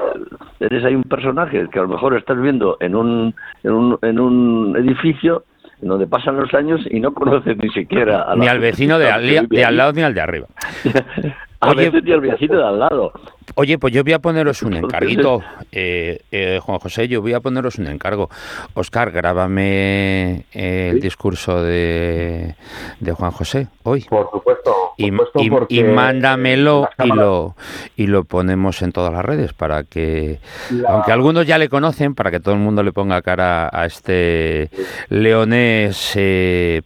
[0.60, 4.18] eres ahí un personaje que a lo mejor estás viendo en un en un, en
[4.18, 5.44] un edificio
[5.88, 9.10] donde pasan los años y no conoces ni siquiera a la Ni al vecino de
[9.10, 10.46] al, de al lado ni al de arriba.
[11.60, 13.12] a Oye, veces ni al vecino de al lado
[13.56, 15.42] Oye, pues yo voy a poneros un encarguito,
[15.72, 18.28] eh, eh, Juan José, yo voy a poneros un encargo.
[18.74, 22.54] Oscar, grábame eh, el discurso de,
[23.00, 24.02] de Juan José hoy.
[24.08, 24.74] Por supuesto.
[24.96, 27.56] Y, supuesto, y- y mándamelo y lo,
[27.96, 30.38] y lo ponemos en todas las redes para que,
[30.70, 33.86] La- aunque algunos ya le conocen, para que todo el mundo le ponga cara a
[33.86, 34.70] este
[35.08, 36.82] leonés eh,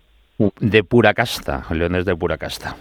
[0.60, 2.76] de pura casta, leonés de pura casta.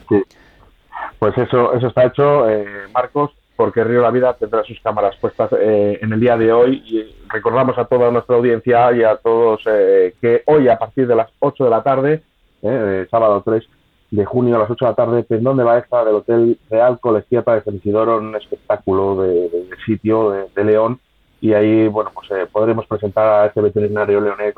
[1.20, 5.50] Pues eso, eso está hecho, eh, Marcos, porque Río La Vida tendrá sus cámaras puestas
[5.60, 9.62] eh, en el día de hoy y recordamos a toda nuestra audiencia y a todos
[9.66, 12.22] eh, que hoy a partir de las 8 de la tarde,
[12.62, 13.68] eh, sábado 3
[14.12, 17.56] de junio a las 8 de la tarde, Pendón de Baeza del Hotel Real Colegiata
[17.56, 21.00] de San un espectáculo de, sitio de, León
[21.42, 24.54] y ahí bueno pues eh, podremos presentar a este veterinario leonés,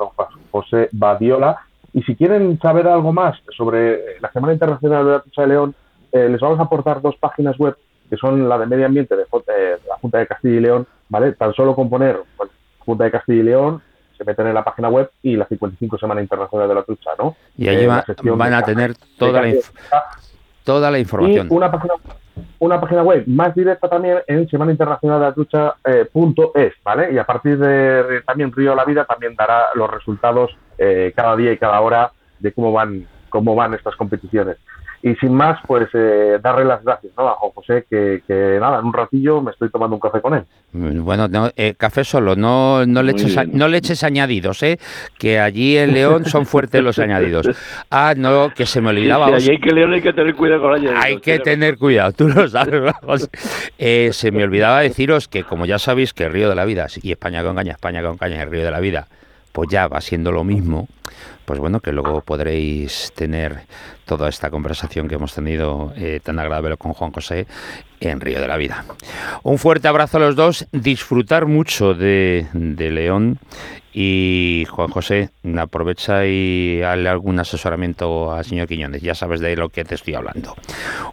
[0.50, 1.58] José Badiola.
[1.92, 5.74] Y si quieren saber algo más sobre la Semana Internacional de la Trucha de León,
[6.12, 7.76] eh, les vamos a aportar dos páginas web
[8.10, 9.26] que son la de Medio Ambiente de, eh,
[9.82, 11.32] de la Junta de Castilla y León, ¿vale?
[11.32, 12.50] Tan solo con poner pues,
[12.80, 13.82] Junta de Castilla y León,
[14.18, 17.36] se meten en la página web y la 55 Semana Internacional de la Trucha, ¿no?
[17.56, 18.04] Y allí Eh, va-
[18.36, 19.54] van a tener toda la,
[20.64, 21.48] toda la información.
[21.50, 21.94] y una página,
[22.58, 26.74] una página web más directa también en Semana Internacional de la Trucha eh, punto es,
[26.84, 27.12] ¿vale?
[27.12, 31.52] Y a partir de también Río La Vida también dará los resultados eh, cada día
[31.52, 34.56] y cada hora de cómo van cómo van estas competiciones.
[35.02, 37.26] Y sin más, pues eh, darle las gracias ¿no?
[37.26, 40.34] a Juan José, que, que nada, en un ratillo me estoy tomando un café con
[40.34, 40.44] él.
[40.72, 43.56] Bueno, no, eh, café solo, no, no, le Muy eches, a- bien.
[43.56, 44.78] no le eches añadidos, ¿eh?
[45.18, 47.48] que allí en León son fuertes los añadidos.
[47.90, 49.26] Ah, no, que se me olvidaba.
[49.26, 51.38] Sí, sí, Os- ahí hay que leer, hay que tener cuidado con la hay que
[51.38, 52.92] tener cuidado, tú lo sabes.
[53.78, 57.10] Eh, se me olvidaba deciros que, como ya sabéis, que Río de la Vida y
[57.10, 59.06] España con caña, España con caña y Río de la Vida,
[59.52, 60.88] pues ya va siendo lo mismo.
[61.44, 63.62] Pues bueno, que luego podréis tener
[64.04, 67.46] toda esta conversación que hemos tenido eh, tan agradable con Juan José
[67.98, 68.84] en Río de la Vida.
[69.42, 73.38] Un fuerte abrazo a los dos, disfrutar mucho de, de León
[73.92, 79.68] y Juan José, aprovecha y dale algún asesoramiento al señor Quiñones, ya sabes de lo
[79.70, 80.54] que te estoy hablando.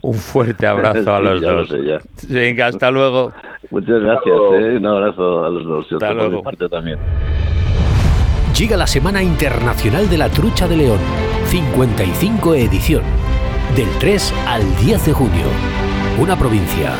[0.04, 1.70] Un fuerte abrazo a Sí, los lo dos.
[1.70, 2.34] sé.
[2.34, 3.34] Venga, hasta luego.
[3.72, 5.88] Muchas gracias, eh, un abrazo a los dos.
[5.94, 6.44] Hasta luego.
[6.44, 7.00] parte también.
[8.56, 11.00] Llega la Semana Internacional de la Trucha de León,
[11.50, 13.04] 55 edición,
[13.76, 15.46] del 3 al 10 de junio.
[16.20, 16.94] Una provincia,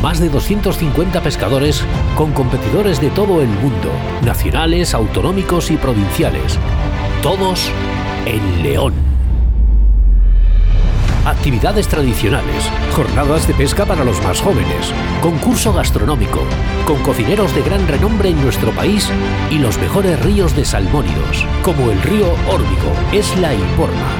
[0.00, 1.84] más de 250 pescadores
[2.16, 3.90] con competidores de todo el mundo,
[4.24, 6.58] nacionales, autonómicos y provinciales.
[7.22, 7.70] Todos
[8.24, 9.13] en León.
[11.24, 14.92] Actividades tradicionales, jornadas de pesca para los más jóvenes,
[15.22, 16.40] concurso gastronómico,
[16.86, 19.08] con cocineros de gran renombre en nuestro país
[19.50, 24.12] y los mejores ríos de salmónidos, como el río Órbigo, Esla y Porma.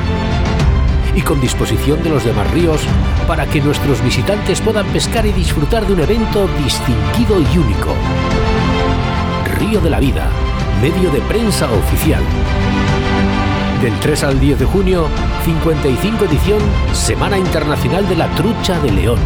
[1.14, 2.80] y con disposición de los demás ríos
[3.28, 7.94] para que nuestros visitantes puedan pescar y disfrutar de un evento distinguido y único.
[9.58, 10.28] Río de la Vida,
[10.80, 12.22] medio de prensa oficial.
[13.84, 15.08] Del 3 al 10 de junio,
[15.44, 16.58] 55 edición
[16.94, 19.18] Semana Internacional de la Trucha de León.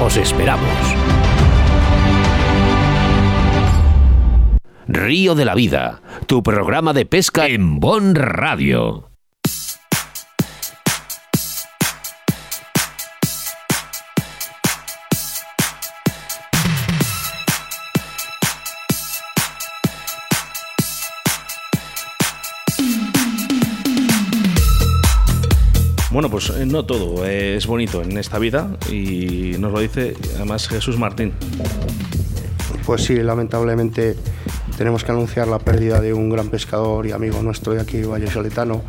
[0.00, 0.70] Os esperamos.
[4.86, 9.15] Río de la Vida, tu programa de pesca en Bon Radio.
[26.16, 30.14] Bueno, pues eh, no todo eh, es bonito en esta vida y nos lo dice
[30.36, 31.34] además Jesús Martín.
[32.86, 34.16] Pues sí, lamentablemente
[34.78, 38.30] tenemos que anunciar la pérdida de un gran pescador y amigo nuestro de aquí, Valle
[38.30, 38.80] Soletano,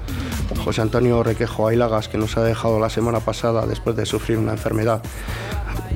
[0.64, 4.54] José Antonio Requejo Ailagas, que nos ha dejado la semana pasada después de sufrir una
[4.54, 5.04] enfermedad.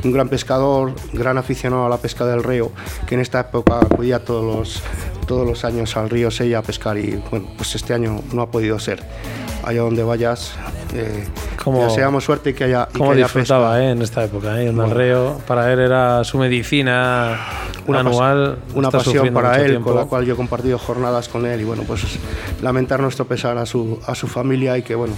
[0.04, 2.74] Un gran pescador, gran aficionado a la pesca del río,
[3.08, 4.84] que en esta época acudía todos los,
[5.32, 8.52] todos los años al río Sella a pescar y bueno, pues este año no ha
[8.52, 9.02] podido ser.
[9.64, 10.56] Allá donde vayas,
[10.94, 11.24] eh,
[11.64, 13.84] Como- deseamos suerte y que haya, y Cómo que haya disfrutaba pesca.
[13.86, 14.94] eh, en esta época, eh, al Bueno.
[14.94, 15.38] río.
[15.48, 17.38] Para él era su medicina
[17.88, 18.58] una anual.
[18.58, 19.92] pas- una pasión para él, tiempo.
[19.92, 22.02] con la cual yo he compartido jornadas con él y bueno, pues
[22.62, 25.14] lamentar nuestro pesar a su, a su familia y que bueno,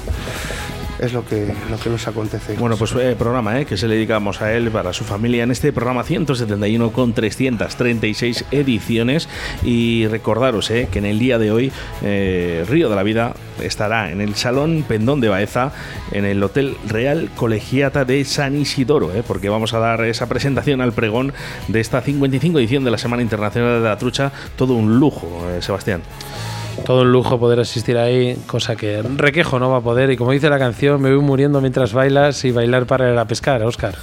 [0.99, 2.55] es lo que, lo que nos acontece.
[2.57, 5.51] Bueno, pues eh, programa eh, que se le dedicamos a él para su familia en
[5.51, 9.27] este programa 171 con 336 ediciones
[9.63, 11.71] y recordaros eh, que en el día de hoy
[12.01, 15.71] eh, Río de la Vida estará en el Salón Pendón de Baeza
[16.11, 20.81] en el Hotel Real Colegiata de San Isidoro, eh, porque vamos a dar esa presentación
[20.81, 21.33] al pregón
[21.67, 26.01] de esta 55 edición de la Semana Internacional de la Trucha, todo un lujo, Sebastián.
[26.85, 30.09] Todo un lujo poder asistir ahí, cosa que Requejo no va a poder.
[30.11, 33.25] Y como dice la canción, me voy muriendo mientras bailas y bailar para ir a
[33.25, 33.95] pescar, Oscar.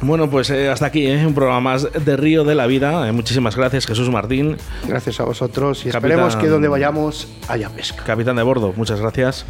[0.00, 3.06] Bueno, pues eh, hasta aquí eh, un programa más de Río de la Vida.
[3.06, 4.56] Eh, muchísimas gracias, Jesús Martín.
[4.88, 8.02] Gracias a vosotros y Capitán- esperemos que donde vayamos haya pesca.
[8.04, 9.44] Capitán de bordo, muchas gracias.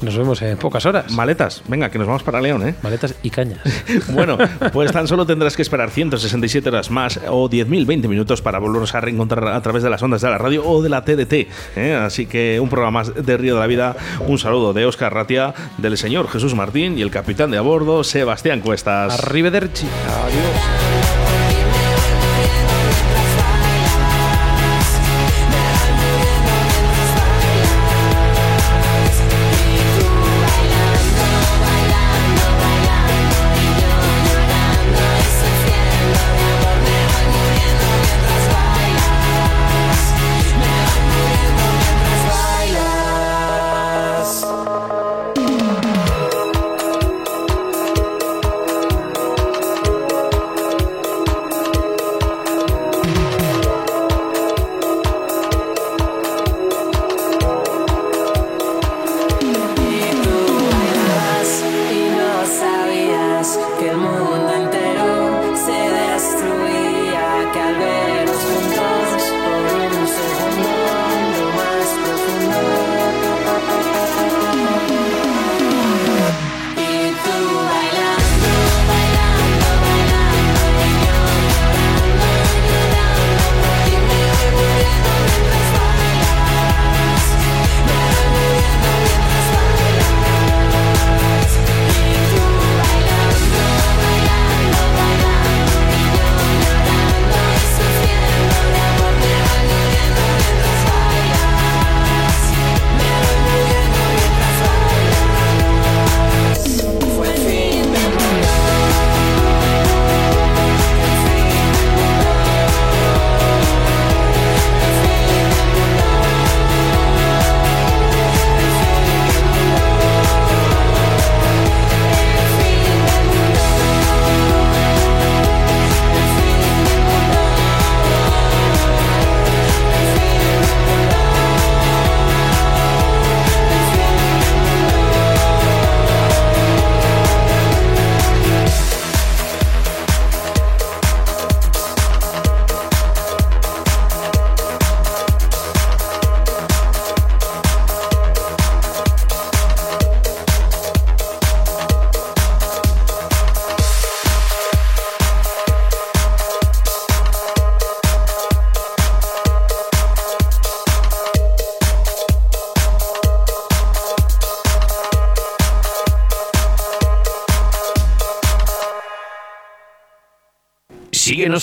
[0.00, 1.10] Nos vemos en pocas horas.
[1.12, 2.74] Maletas, venga, que nos vamos para León, ¿eh?
[2.82, 3.58] Maletas y cañas.
[4.12, 4.38] Bueno,
[4.72, 8.94] pues tan solo tendrás que esperar 167 horas más o 10.000, 20 minutos para volvernos
[8.94, 11.48] a reencontrar a través de las ondas de la radio o de la TDT.
[12.10, 13.94] Así que un programa más de Río de la Vida.
[14.26, 18.02] Un saludo de Óscar Ratia, del señor Jesús Martín y el capitán de a bordo,
[18.02, 19.16] Sebastián Cuestas.
[19.22, 19.86] Arrivederci.
[20.08, 21.09] Adiós.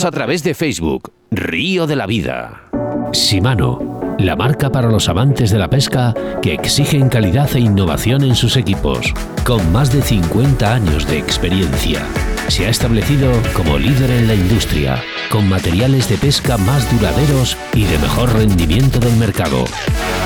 [0.03, 2.69] A través de Facebook, Río de la Vida.
[3.14, 8.36] Simano, la marca para los amantes de la pesca que exigen calidad e innovación en
[8.36, 9.11] sus equipos,
[9.44, 12.06] con más de 50 años de experiencia.
[12.48, 17.84] Se ha establecido como líder en la industria, con materiales de pesca más duraderos y
[17.84, 19.66] de mejor rendimiento del mercado.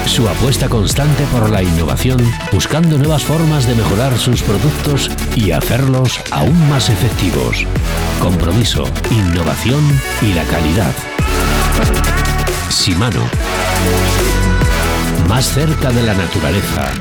[0.06, 2.20] Su apuesta constante por la innovación,
[2.52, 7.66] buscando nuevas formas de mejorar sus productos y hacerlos aún más efectivos.
[8.20, 9.82] Compromiso, innovación
[10.22, 10.94] y la calidad.
[12.70, 13.24] Simano.
[15.28, 16.92] Más cerca de la naturaleza.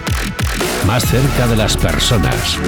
[0.87, 2.59] Más cerca de las personas.